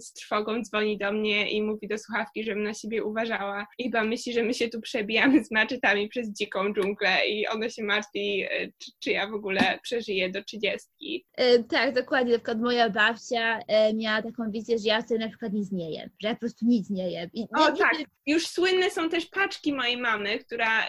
z 0.00 0.12
trwogą 0.12 0.62
dzwoni 0.62 0.98
do 0.98 1.12
mnie 1.12 1.50
i 1.50 1.62
mówi 1.62 1.88
do 1.88 1.98
słuchawki, 1.98 2.44
żebym 2.44 2.62
na 2.62 2.74
siebie 2.74 3.04
uważała 3.04 3.66
i 3.78 3.84
chyba 3.84 4.04
myśli, 4.04 4.32
że 4.32 4.42
my 4.42 4.54
się 4.54 4.68
tu 4.68 4.80
przebijamy 4.80 5.44
z 5.44 5.50
maczetami 5.50 6.08
przez 6.08 6.32
dziką 6.32 6.72
dżunglę 6.74 7.28
i 7.28 7.48
ona 7.48 7.70
się 7.70 7.84
martwi, 7.84 8.46
e, 8.50 8.66
czy, 8.78 8.90
czy 9.00 9.10
ja 9.10 9.26
w 9.28 9.34
ogóle 9.34 9.78
przeżyję 9.82 10.30
do 10.30 10.44
trzydziestki. 10.44 11.24
E, 11.36 11.64
tak, 11.64 11.94
dokładnie. 11.94 12.32
Na 12.32 12.38
przykład 12.38 12.60
moja 12.60 12.90
babcia 12.90 13.60
miała 13.94 14.22
taką 14.22 14.50
wizję, 14.50 14.78
że 14.78 14.88
ja 14.88 15.02
sobie 15.02 15.20
na 15.20 15.28
przykład 15.28 15.52
nic 15.52 15.72
nie 15.72 15.92
jem, 15.92 16.10
że 16.22 16.28
ja 16.28 16.34
po 16.34 16.40
prostu 16.40 16.66
nic 16.66 16.90
nie 16.90 17.10
jem. 17.10 17.30
I, 17.34 17.46
o 17.56 17.70
nie, 17.70 17.76
tak, 17.76 17.98
nie... 17.98 18.04
już 18.26 18.46
słynne 18.46 18.90
są 18.90 19.08
też 19.08 19.26
paczki 19.26 19.72
mojej 19.72 19.96
mamy, 19.96 20.38
która 20.38 20.86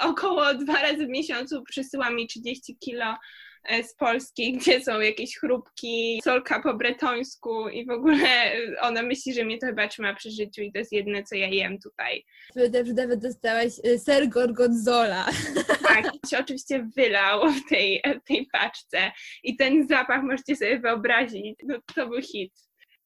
około 0.00 0.54
dwa 0.54 0.82
razy 0.82 1.06
w 1.06 1.10
miesiącu 1.10 1.62
przysyła 1.62 2.10
mi 2.10 2.26
30 2.26 2.76
kilo 2.76 3.14
E, 3.64 3.82
z 3.82 3.94
Polski, 3.94 4.52
gdzie 4.58 4.80
są 4.80 5.00
jakieś 5.00 5.38
chrupki, 5.38 6.20
solka 6.24 6.62
po 6.62 6.74
bretońsku 6.74 7.68
i 7.68 7.86
w 7.86 7.90
ogóle 7.90 8.52
ona 8.80 9.02
myśli, 9.02 9.34
że 9.34 9.44
mnie 9.44 9.58
to 9.58 9.66
chyba 9.66 9.88
trzyma 9.88 10.14
przy 10.14 10.30
życiu 10.30 10.62
i 10.62 10.72
to 10.72 10.78
jest 10.78 10.92
jedyne, 10.92 11.22
co 11.22 11.34
ja 11.34 11.48
jem 11.48 11.78
tutaj. 11.78 12.24
Że 12.56 12.94
nawet 12.94 13.20
dostałaś 13.20 13.72
e, 13.84 13.98
ser 13.98 14.28
gorgonzola. 14.28 15.26
Tak, 15.88 16.12
się 16.30 16.38
oczywiście 16.38 16.88
wylał 16.96 17.52
w 17.52 17.68
tej, 17.68 18.02
w 18.24 18.28
tej 18.28 18.48
paczce 18.52 19.12
i 19.42 19.56
ten 19.56 19.88
zapach 19.88 20.22
możecie 20.22 20.56
sobie 20.56 20.78
wyobrazić, 20.78 21.58
no 21.64 21.78
to 21.94 22.08
był 22.08 22.22
hit. 22.22 22.52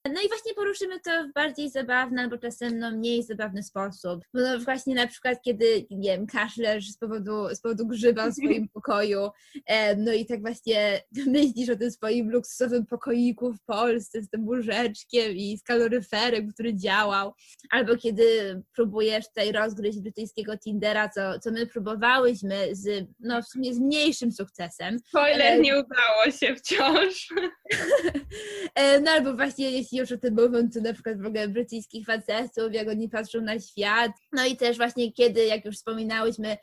No 0.04 0.20
i 0.22 0.28
właśnie 0.28 0.54
poruszymy 0.54 1.00
to 1.00 1.10
w 1.28 1.32
bardziej 1.32 1.70
zabawny 1.70 2.22
albo 2.22 2.38
czasem 2.38 2.78
no, 2.78 2.90
mniej 2.90 3.22
zabawny 3.22 3.62
sposób. 3.62 4.24
Bo 4.34 4.40
no 4.40 4.58
właśnie 4.58 4.94
na 4.94 5.06
przykład, 5.06 5.42
kiedy, 5.42 5.86
nie 5.90 6.10
wiem, 6.10 6.26
kaszlesz 6.26 6.90
z 6.90 6.98
powodu, 6.98 7.54
z 7.54 7.60
powodu 7.60 7.86
grzyba 7.86 8.30
w 8.30 8.34
swoim 8.34 8.68
pokoju, 8.74 9.28
e, 9.66 9.96
no 9.96 10.12
i 10.12 10.26
tak 10.26 10.40
właśnie 10.40 11.02
myślisz 11.26 11.68
o 11.68 11.76
tym 11.76 11.90
swoim 11.90 12.30
luksusowym 12.30 12.86
pokoiku 12.86 13.52
w 13.52 13.64
Polsce 13.64 14.22
z 14.22 14.30
tym 14.30 14.48
łóżeczkiem 14.48 15.32
i 15.32 15.58
z 15.58 15.62
kaloryferem, 15.62 16.52
który 16.52 16.74
działał. 16.74 17.34
Albo 17.70 17.96
kiedy 17.96 18.62
próbujesz 18.74 19.28
tutaj 19.28 19.52
rozgryźć 19.52 20.00
brytyjskiego 20.00 20.58
Tindera, 20.58 21.08
co, 21.08 21.38
co 21.38 21.50
my 21.50 21.66
próbowałyśmy 21.66 22.68
z, 22.72 23.08
no 23.20 23.42
w 23.42 23.48
sumie 23.48 23.74
z 23.74 23.78
mniejszym 23.78 24.32
sukcesem. 24.32 24.98
Spoiler, 24.98 25.60
nie 25.60 25.72
udało 25.72 26.30
się 26.30 26.54
wciąż. 26.54 27.28
e, 28.74 29.00
no 29.00 29.10
albo 29.10 29.34
właśnie 29.34 29.70
jeśli 29.70 29.98
już 29.98 30.12
o 30.12 30.18
tym 30.18 30.34
moment 30.34 30.74
na 30.74 30.92
przykład 30.92 31.22
w 31.22 31.26
ogóle 31.26 31.48
brytyjskich 31.48 32.06
facetów, 32.06 32.72
jak 32.72 32.88
oni 32.88 33.08
patrzą 33.08 33.40
na 33.40 33.60
świat. 33.60 34.12
No 34.32 34.46
i 34.46 34.56
też 34.56 34.76
właśnie 34.76 35.12
kiedy, 35.12 35.44
jak 35.44 35.64
już 35.64 35.76
wspominałyśmy, 35.76 36.56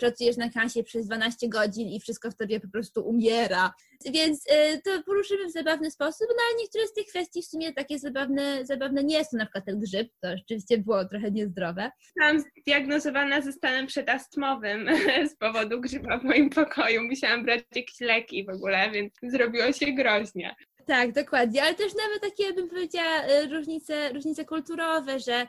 pracujesz 0.00 0.36
na 0.36 0.50
kasie 0.50 0.82
przez 0.82 1.06
12 1.06 1.48
godzin 1.48 1.88
i 1.88 2.00
wszystko 2.00 2.30
w 2.30 2.36
tobie 2.36 2.60
po 2.60 2.68
prostu 2.68 3.08
umiera. 3.08 3.74
Więc 4.12 4.44
e, 4.50 4.78
to 4.78 5.02
poruszymy 5.02 5.46
w 5.46 5.52
zabawny 5.52 5.90
sposób, 5.90 6.26
no 6.30 6.42
ale 6.48 6.62
niektóre 6.62 6.86
z 6.86 6.92
tych 6.92 7.06
kwestii 7.06 7.42
w 7.42 7.46
sumie 7.46 7.72
takie 7.72 7.98
zabawne, 7.98 8.66
zabawne 8.66 9.04
nie 9.04 9.24
są, 9.24 9.36
na 9.36 9.44
przykład 9.44 9.64
ten 9.64 9.80
grzyb, 9.80 10.08
to 10.20 10.36
rzeczywiście 10.36 10.78
było 10.78 11.04
trochę 11.04 11.30
niezdrowe. 11.30 11.90
Byłam 12.16 12.44
zdiagnozowana 12.60 13.40
ze 13.40 13.52
stanem 13.52 13.86
przedastmowym 13.86 14.88
z 15.30 15.36
powodu 15.36 15.80
grzyba 15.80 16.18
w 16.18 16.24
moim 16.24 16.50
pokoju. 16.50 17.02
Musiałam 17.02 17.44
brać 17.44 17.60
jakieś 17.74 18.00
leki 18.00 18.44
w 18.44 18.48
ogóle, 18.48 18.90
więc 18.90 19.12
zrobiło 19.22 19.72
się 19.72 19.92
groźnie. 19.92 20.56
Tak, 20.86 21.12
dokładnie, 21.12 21.62
ale 21.62 21.74
też 21.74 21.92
nawet 21.94 22.22
takie, 22.22 22.52
bym 22.52 22.68
powiedziała, 22.68 23.22
y, 23.28 23.48
różnice, 23.48 24.12
różnice 24.12 24.44
kulturowe, 24.44 25.18
że 25.18 25.46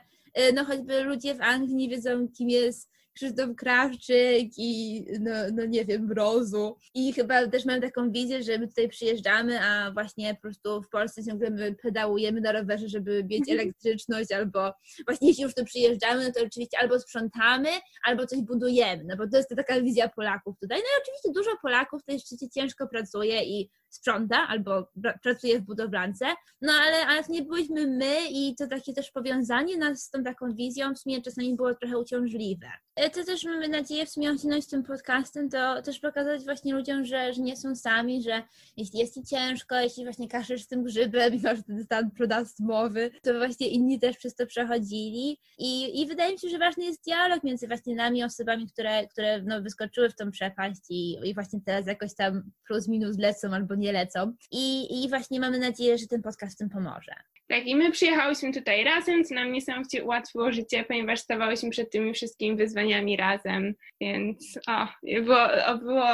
no 0.54 0.64
choćby 0.64 1.02
ludzie 1.02 1.34
w 1.34 1.40
Anglii 1.40 1.88
wiedzą, 1.88 2.28
kim 2.28 2.50
jest 2.50 2.90
Krzysztof 3.18 3.56
Krawczyk 3.56 4.48
i 4.56 5.04
no, 5.20 5.30
no 5.52 5.64
nie 5.64 5.84
wiem, 5.84 6.06
Mrozu. 6.06 6.76
I 6.94 7.12
chyba 7.12 7.46
też 7.46 7.64
mam 7.64 7.80
taką 7.80 8.10
wizję, 8.10 8.42
że 8.42 8.58
my 8.58 8.68
tutaj 8.68 8.88
przyjeżdżamy, 8.88 9.60
a 9.60 9.90
właśnie 9.92 10.34
po 10.34 10.40
prostu 10.40 10.82
w 10.82 10.88
Polsce 10.88 11.24
ciągle 11.24 11.50
my 11.50 11.74
pedałujemy 11.82 12.40
na 12.40 12.52
rowerze, 12.52 12.88
żeby 12.88 13.24
mieć 13.24 13.50
elektryczność, 13.50 14.32
albo 14.32 14.72
właśnie 15.06 15.28
jeśli 15.28 15.42
już 15.42 15.54
tu 15.54 15.64
przyjeżdżamy, 15.64 16.24
no 16.24 16.32
to 16.32 16.46
oczywiście 16.46 16.78
albo 16.78 17.00
sprzątamy, 17.00 17.68
albo 18.04 18.26
coś 18.26 18.40
budujemy, 18.40 19.04
no 19.04 19.16
bo 19.16 19.28
to 19.28 19.36
jest 19.36 19.48
taka 19.56 19.80
wizja 19.80 20.08
Polaków 20.08 20.56
tutaj. 20.60 20.78
No 20.78 20.84
i 20.84 21.02
oczywiście 21.02 21.30
dużo 21.34 21.50
Polaków 21.62 22.02
jeszcze 22.08 22.48
ciężko 22.48 22.88
pracuje 22.88 23.44
i 23.44 23.70
sprząta 23.88 24.48
albo 24.48 24.88
pracuje 25.22 25.60
w 25.60 25.62
budowlance, 25.62 26.26
no 26.62 26.72
ale, 26.72 27.06
ale 27.06 27.24
to 27.24 27.32
nie 27.32 27.42
byliśmy 27.42 27.86
my 27.86 28.16
i 28.30 28.54
to 28.56 28.66
takie 28.66 28.92
też 28.92 29.10
powiązanie 29.10 29.76
nas 29.76 30.02
z 30.02 30.10
tą 30.10 30.22
taką 30.22 30.54
wizją 30.54 30.94
w 30.94 30.98
sumie 30.98 31.22
czasami 31.22 31.56
było 31.56 31.74
trochę 31.74 31.98
uciążliwe. 31.98 32.66
E, 32.96 33.10
to 33.10 33.24
też 33.24 33.44
mamy 33.44 33.68
nadzieję 33.68 34.06
w 34.06 34.10
sumie 34.10 34.30
osiągnąć 34.30 34.66
tym 34.66 34.82
podcastem, 34.82 35.50
to 35.50 35.82
też 35.82 35.98
pokazać 35.98 36.44
właśnie 36.44 36.74
ludziom, 36.74 37.04
że, 37.04 37.32
że 37.32 37.42
nie 37.42 37.56
są 37.56 37.76
sami, 37.76 38.22
że 38.22 38.42
jeśli 38.76 38.98
jest 38.98 39.14
ci 39.14 39.22
ciężko, 39.22 39.80
jeśli 39.80 40.04
właśnie 40.04 40.28
kaszysz 40.28 40.62
z 40.62 40.68
tym 40.68 40.84
grzybem 40.84 41.34
i 41.34 41.40
masz 41.40 41.58
ten 41.66 41.84
stan 41.84 42.10
prodastmowy, 42.10 43.10
to 43.22 43.34
właśnie 43.34 43.68
inni 43.68 44.00
też 44.00 44.16
przez 44.16 44.34
to 44.34 44.46
przechodzili 44.46 45.38
i, 45.58 46.00
i 46.00 46.06
wydaje 46.06 46.32
mi 46.32 46.38
się, 46.38 46.48
że 46.48 46.58
ważny 46.58 46.84
jest 46.84 47.04
dialog 47.04 47.44
między 47.44 47.66
właśnie 47.68 47.94
nami, 47.94 48.24
osobami, 48.24 48.68
które, 48.68 49.06
które 49.06 49.42
no, 49.42 49.62
wyskoczyły 49.62 50.10
w 50.10 50.16
tą 50.16 50.30
przepaść 50.30 50.80
i, 50.90 51.16
i 51.24 51.34
właśnie 51.34 51.60
teraz 51.66 51.86
jakoś 51.86 52.14
tam 52.14 52.50
plus 52.66 52.88
minus 52.88 53.18
lecą 53.18 53.54
albo 53.54 53.74
nie 53.78 53.92
lecą. 53.92 54.32
I, 54.50 54.86
I 55.04 55.08
właśnie 55.08 55.40
mamy 55.40 55.58
nadzieję, 55.58 55.98
że 55.98 56.06
ten 56.06 56.22
podcast 56.22 56.54
w 56.54 56.58
tym 56.58 56.68
pomoże. 56.68 57.14
Tak, 57.48 57.66
i 57.66 57.76
my 57.76 57.92
przyjechałyśmy 57.92 58.52
tutaj 58.52 58.84
razem, 58.84 59.24
co 59.24 59.34
nam 59.34 59.52
niesamowicie 59.52 60.04
ułatwiło 60.04 60.52
życie, 60.52 60.84
ponieważ 60.84 61.20
stawałyśmy 61.20 61.70
przed 61.70 61.90
tymi 61.90 62.14
wszystkimi 62.14 62.56
wyzwaniami 62.56 63.16
razem, 63.16 63.74
więc 64.00 64.58
o, 64.68 64.86
było, 65.02 65.38
było 65.78 66.08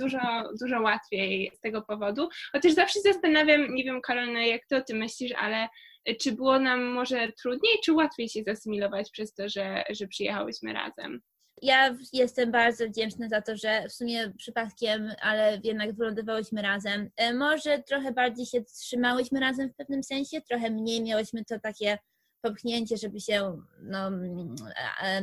dużo, 0.00 0.18
dużo 0.60 0.80
łatwiej 0.80 1.52
z 1.54 1.60
tego 1.60 1.82
powodu. 1.82 2.28
Chociaż 2.52 2.72
zawsze 2.72 3.00
zastanawiam, 3.00 3.74
nie 3.74 3.84
wiem 3.84 4.00
Karolina, 4.00 4.42
jak 4.42 4.62
ty 4.86 4.94
myślisz, 4.94 5.32
ale 5.38 5.68
czy 6.20 6.32
było 6.32 6.58
nam 6.58 6.84
może 6.84 7.32
trudniej, 7.32 7.74
czy 7.84 7.92
łatwiej 7.92 8.28
się 8.28 8.42
zasymilować 8.42 9.10
przez 9.10 9.34
to, 9.34 9.48
że, 9.48 9.84
że 9.90 10.06
przyjechałyśmy 10.06 10.72
razem? 10.72 11.20
Ja 11.62 11.96
jestem 12.12 12.50
bardzo 12.50 12.86
wdzięczna 12.88 13.28
za 13.28 13.42
to, 13.42 13.56
że 13.56 13.88
w 13.88 13.92
sumie 13.92 14.32
przypadkiem, 14.38 15.12
ale 15.22 15.60
jednak 15.64 15.92
wylądowałyśmy 15.94 16.62
razem. 16.62 17.10
E, 17.16 17.34
Może 17.34 17.82
trochę 17.82 18.12
bardziej 18.12 18.46
się 18.46 18.64
trzymałyśmy 18.64 19.40
razem 19.40 19.70
w 19.70 19.76
pewnym 19.76 20.02
sensie, 20.02 20.40
trochę 20.40 20.70
mniej 20.70 21.02
miałyśmy 21.02 21.44
to 21.44 21.60
takie 21.60 21.98
popchnięcie, 22.42 22.96
żeby 22.96 23.20
się 23.20 23.62
no, 23.82 24.06
mm, 24.06 24.54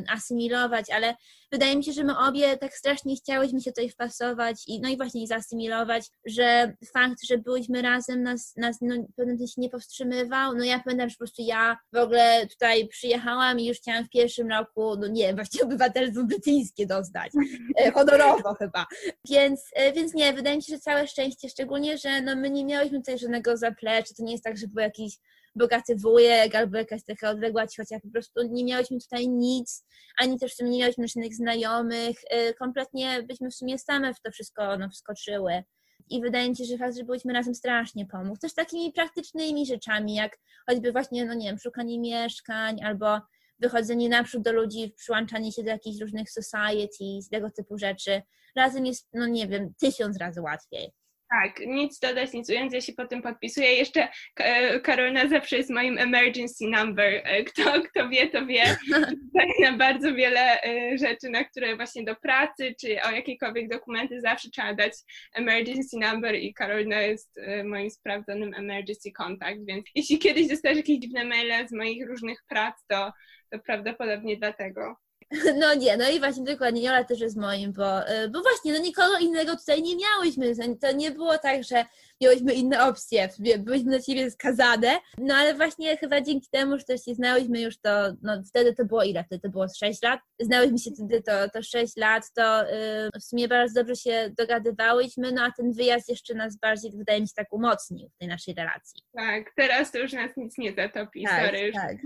asymilować, 0.08 0.90
ale 0.90 1.14
wydaje 1.52 1.76
mi 1.76 1.84
się, 1.84 1.92
że 1.92 2.04
my 2.04 2.18
obie 2.18 2.56
tak 2.56 2.74
strasznie 2.74 3.16
chciałyśmy 3.16 3.60
się 3.60 3.70
tutaj 3.70 3.90
wpasować 3.90 4.64
i 4.66 4.80
no 4.80 4.88
i 4.88 4.96
właśnie 4.96 5.26
zasymilować, 5.26 6.06
że 6.26 6.72
fakt, 6.92 7.24
że 7.28 7.38
byłyśmy 7.38 7.82
razem 7.82 8.22
nas, 8.22 8.56
nas 8.56 8.76
no, 8.80 8.94
w 8.94 9.14
pewnym 9.16 9.38
sensie 9.38 9.60
nie 9.60 9.70
powstrzymywał. 9.70 10.54
No 10.54 10.64
ja 10.64 10.80
pamiętam, 10.84 11.08
że 11.08 11.14
po 11.14 11.18
prostu 11.18 11.42
ja 11.42 11.76
w 11.92 11.96
ogóle 11.96 12.46
tutaj 12.46 12.88
przyjechałam 12.88 13.60
i 13.60 13.66
już 13.66 13.76
chciałam 13.76 14.04
w 14.04 14.10
pierwszym 14.10 14.48
roku, 14.48 14.96
no 14.96 15.06
nie 15.06 15.26
wiem, 15.26 15.36
właściwie 15.36 15.64
obywatelstwo 15.64 16.24
brytyjskie 16.24 16.86
dostać. 16.86 17.32
E, 17.78 17.90
Honorowo 17.90 18.54
chyba. 18.54 18.86
Więc, 19.30 19.64
e, 19.72 19.92
więc 19.92 20.14
nie, 20.14 20.32
wydaje 20.32 20.56
mi 20.56 20.62
się, 20.62 20.74
że 20.74 20.80
całe 20.80 21.06
szczęście, 21.06 21.48
szczególnie, 21.48 21.98
że 21.98 22.22
no 22.22 22.36
my 22.36 22.50
nie 22.50 22.64
miałyśmy 22.64 22.98
tutaj 22.98 23.18
żadnego 23.18 23.56
zaplecza, 23.56 24.14
to 24.16 24.22
nie 24.22 24.32
jest 24.32 24.44
tak, 24.44 24.58
że 24.58 24.66
był 24.66 24.82
jakiś 24.82 25.18
bogaty 25.54 25.96
wujek 25.96 26.54
albo 26.54 26.78
jakaś 26.78 27.04
taka 27.04 27.30
odległa 27.30 27.66
ciocia, 27.66 28.00
po 28.00 28.10
prostu 28.10 28.42
nie 28.50 28.64
miałyśmy 28.64 28.98
tutaj 29.00 29.28
nic, 29.28 29.86
ani 30.18 30.38
też 30.38 30.52
w 30.52 30.56
sumie 30.56 30.70
nie 30.70 30.78
miałyśmy 30.78 31.08
żadnych 31.08 31.34
znajomych, 31.34 32.16
y, 32.50 32.54
kompletnie 32.54 33.22
byśmy 33.22 33.50
w 33.50 33.54
sumie 33.54 33.78
same 33.78 34.14
w 34.14 34.20
to 34.20 34.30
wszystko 34.30 34.78
no, 34.78 34.88
wskoczyły. 34.90 35.62
I 36.10 36.20
wydaje 36.20 36.48
mi 36.50 36.56
się, 36.56 36.64
że 36.64 36.78
fakt, 36.78 36.96
że 36.96 37.32
razem 37.32 37.54
strasznie 37.54 38.06
pomógł. 38.06 38.38
Też 38.38 38.54
takimi 38.54 38.92
praktycznymi 38.92 39.66
rzeczami, 39.66 40.14
jak 40.14 40.38
choćby 40.68 40.92
właśnie, 40.92 41.24
no 41.24 41.34
nie 41.34 41.46
wiem, 41.46 41.58
szukanie 41.58 42.00
mieszkań 42.00 42.82
albo 42.82 43.20
wychodzenie 43.58 44.08
naprzód 44.08 44.42
do 44.42 44.52
ludzi, 44.52 44.94
przyłączanie 44.96 45.52
się 45.52 45.62
do 45.62 45.70
jakichś 45.70 46.00
różnych 46.00 46.30
societies, 46.30 47.28
tego 47.28 47.50
typu 47.50 47.78
rzeczy. 47.78 48.22
Razem 48.56 48.86
jest, 48.86 49.08
no 49.12 49.26
nie 49.26 49.48
wiem, 49.48 49.74
tysiąc 49.80 50.18
razy 50.18 50.40
łatwiej. 50.40 50.92
Tak, 51.30 51.60
nic 51.66 51.98
dodać, 51.98 52.32
nic 52.32 52.50
ująć, 52.50 52.72
ja 52.72 52.80
się 52.80 52.92
po 52.92 53.06
tym 53.06 53.22
podpisuję. 53.22 53.74
Jeszcze 53.74 54.08
e, 54.36 54.80
Karolina 54.80 55.28
zawsze 55.28 55.56
jest 55.56 55.70
moim 55.70 55.98
emergency 55.98 56.64
number. 56.68 57.20
E, 57.24 57.44
Kto, 57.44 57.82
kto 57.82 58.08
wie, 58.08 58.28
to 58.28 58.46
wie. 58.46 58.76
Na 59.62 59.72
bardzo 59.72 60.14
wiele 60.14 60.62
e, 60.62 60.98
rzeczy, 60.98 61.30
na 61.30 61.44
które 61.44 61.76
właśnie 61.76 62.04
do 62.04 62.16
pracy, 62.16 62.74
czy 62.80 63.02
o 63.02 63.10
jakiekolwiek 63.10 63.68
dokumenty 63.68 64.20
zawsze 64.20 64.50
trzeba 64.50 64.74
dać 64.74 64.92
emergency 65.34 65.98
number 65.98 66.34
i 66.34 66.54
Karolina 66.54 67.00
jest 67.00 67.40
moim 67.64 67.90
sprawdzonym 67.90 68.54
emergency 68.54 69.12
contact, 69.12 69.64
więc 69.66 69.86
jeśli 69.94 70.18
kiedyś 70.18 70.48
dostajesz 70.48 70.76
jakieś 70.76 70.98
dziwne 70.98 71.24
maile 71.24 71.68
z 71.68 71.72
moich 71.72 72.06
różnych 72.06 72.42
prac, 72.48 72.74
to, 72.86 73.12
to 73.50 73.58
prawdopodobnie 73.58 74.36
dlatego. 74.36 74.96
No 75.60 75.74
nie, 75.74 75.96
no 75.96 76.10
i 76.10 76.18
właśnie 76.18 76.44
dokładnie, 76.44 76.82
Jola 76.82 77.04
też 77.04 77.20
jest 77.20 77.36
moim, 77.36 77.72
bo, 77.72 78.10
y, 78.10 78.28
bo 78.28 78.42
właśnie, 78.42 78.72
no 78.72 78.78
nikogo 78.78 79.18
innego 79.18 79.56
tutaj 79.56 79.82
nie 79.82 79.96
miałyśmy, 79.96 80.76
To- 80.80 80.92
nie 80.92 81.10
było 81.10 81.38
tak, 81.38 81.64
że 81.64 81.84
miałyśmy 82.20 82.54
inne 82.54 82.84
opcje, 82.84 83.28
byliśmy 83.58 83.90
na 83.92 84.02
siebie 84.02 84.30
skazane, 84.30 84.98
no 85.18 85.34
ale 85.34 85.54
właśnie 85.54 85.96
chyba 85.96 86.20
dzięki 86.20 86.48
temu, 86.50 86.78
że 86.78 86.84
też 86.84 87.04
się 87.04 87.14
znałyśmy 87.14 87.60
już 87.60 87.78
to, 87.78 87.90
no 88.22 88.42
wtedy 88.48 88.74
to 88.74 88.84
było 88.84 89.02
ile? 89.04 89.24
Wtedy 89.24 89.40
to 89.42 89.48
było 89.48 89.68
z 89.68 89.76
6 89.76 90.02
lat, 90.02 90.20
znałyśmy 90.40 90.78
się 90.78 90.90
wtedy 90.90 91.22
to, 91.22 91.32
to 91.50 91.62
6 91.62 91.96
lat, 91.96 92.32
to 92.34 92.62
y, 92.62 92.74
w 93.20 93.24
sumie 93.24 93.48
bardzo 93.48 93.80
dobrze 93.80 93.96
się 93.96 94.30
dogadywałyśmy, 94.38 95.32
no 95.32 95.42
a 95.42 95.52
ten 95.52 95.72
wyjazd 95.72 96.08
jeszcze 96.08 96.34
nas 96.34 96.56
bardziej, 96.56 96.90
wydaje 96.90 97.20
mi 97.20 97.28
się, 97.28 97.34
tak 97.36 97.52
umocnił 97.52 98.08
w 98.08 98.18
tej 98.18 98.28
naszej 98.28 98.54
relacji. 98.54 99.02
Tak, 99.12 99.52
teraz 99.56 99.92
to 99.92 99.98
już 99.98 100.12
nas 100.12 100.30
nic 100.36 100.58
nie 100.58 100.72
zatopi, 100.72 101.24
Tak, 101.24 101.44
sorry, 101.46 101.60
już 101.60 101.74
tak. 101.74 101.96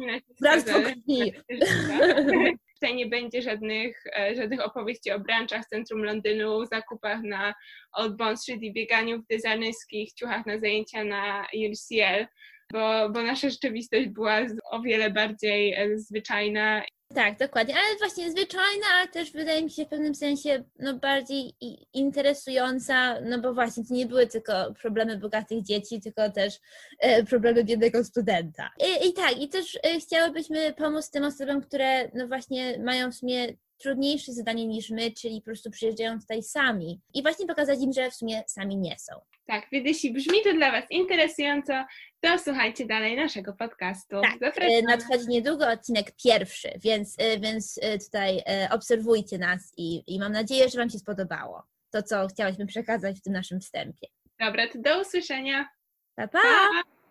Bractwo 0.41 0.79
krwi. 0.81 1.33
Tutaj 2.83 2.97
nie 2.97 3.07
będzie 3.07 3.43
żadnych, 3.43 4.05
e, 4.19 4.35
żadnych 4.35 4.67
opowieści 4.67 5.11
o 5.11 5.21
branczach 5.21 5.67
centrum 5.67 6.05
Londynu, 6.05 6.67
zakupach 6.67 7.23
na 7.23 7.55
Old 7.93 8.17
Bond 8.17 8.41
Street 8.41 8.63
i 8.63 8.73
bieganiu 8.73 9.23
w 9.23 9.27
designerskich 9.27 10.13
ciuchach 10.13 10.47
na 10.47 10.59
zajęcia 10.59 11.05
na 11.05 11.47
UCL, 11.71 12.27
bo, 12.73 13.11
bo 13.11 13.23
nasza 13.23 13.51
rzeczywistość 13.51 14.09
była 14.09 14.41
o 14.71 14.81
wiele 14.81 15.11
bardziej 15.11 15.75
e, 15.75 15.99
zwyczajna. 15.99 16.83
Tak, 17.15 17.39
dokładnie, 17.39 17.75
ale 17.75 17.99
właśnie 17.99 18.31
zwyczajna, 18.31 18.87
ale 18.95 19.09
też 19.09 19.33
wydaje 19.33 19.63
mi 19.63 19.71
się 19.71 19.85
w 19.85 19.89
pewnym 19.89 20.15
sensie 20.15 20.65
no, 20.79 20.95
bardziej 20.95 21.55
interesująca, 21.93 23.21
no 23.21 23.39
bo 23.39 23.55
właśnie 23.55 23.85
to 23.85 23.95
nie 23.95 24.07
były 24.07 24.27
tylko 24.27 24.53
problemy 24.83 25.19
bogatych 25.19 25.63
dzieci, 25.63 26.01
tylko 26.01 26.31
też 26.31 26.61
e, 26.99 27.25
problemy 27.25 27.65
biednego 27.65 28.05
studenta. 28.05 28.71
I, 28.79 29.09
I 29.09 29.13
tak, 29.13 29.39
i 29.41 29.49
też 29.49 29.79
e, 29.83 30.01
chciałybyśmy 30.01 30.73
pomóc 30.73 31.11
tym 31.11 31.25
osobom, 31.25 31.63
które 31.63 32.09
no 32.15 32.29
właśnie 32.29 32.79
mają 32.79 33.13
w 33.13 33.15
sumie 33.15 33.49
trudniejsze 33.83 34.33
zadanie 34.33 34.67
niż 34.67 34.91
my, 34.91 35.13
czyli 35.13 35.41
po 35.41 35.45
prostu 35.45 35.71
przyjeżdżają 35.71 36.21
tutaj 36.21 36.43
sami 36.43 37.01
i 37.15 37.23
właśnie 37.23 37.47
pokazać 37.47 37.79
im, 37.81 37.93
że 37.93 38.11
w 38.11 38.15
sumie 38.15 38.43
sami 38.47 38.77
nie 38.77 38.99
są. 38.99 39.13
Tak, 39.47 39.67
więc 39.73 39.87
jeśli 39.87 40.13
brzmi 40.13 40.43
to 40.45 40.53
dla 40.53 40.73
Was 40.73 40.85
interesująco, 40.91 41.73
to 42.21 42.39
słuchajcie 42.39 42.87
dalej 42.87 43.17
naszego 43.17 43.53
podcastu. 43.53 44.21
Tak, 44.21 44.35
e, 44.35 44.39
Zapraszamy. 44.39 44.83
nadchodzi 44.83 45.29
niedługo 45.29 45.69
odcinek 45.69 46.13
pierwszy, 46.25 46.69
więc, 46.85 47.15
e, 47.19 47.39
więc 47.39 47.79
e, 47.83 47.99
tutaj 47.99 48.43
obserwujcie 48.71 49.39
nas 49.39 49.73
i, 49.77 50.15
i 50.15 50.19
mam 50.19 50.33
nadzieję, 50.33 50.69
że 50.69 50.79
Wam 50.79 50.91
się 50.91 50.99
spodobało 50.99 51.63
to, 51.91 52.03
co 52.03 52.27
chciałyśmy 52.27 52.67
przekazać 52.67 53.19
w 53.19 53.23
tym 53.23 53.33
naszym 53.33 53.61
wstępie. 53.61 54.07
Dobra, 54.41 54.69
to 54.69 54.79
do 54.79 55.01
usłyszenia. 55.01 55.69
Pa, 56.15 56.29
pa! 56.29 56.39
Pa! 56.39 57.02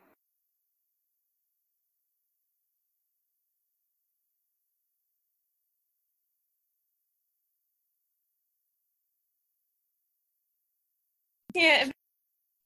Nie, 11.55 11.91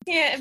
nie, 0.07 0.37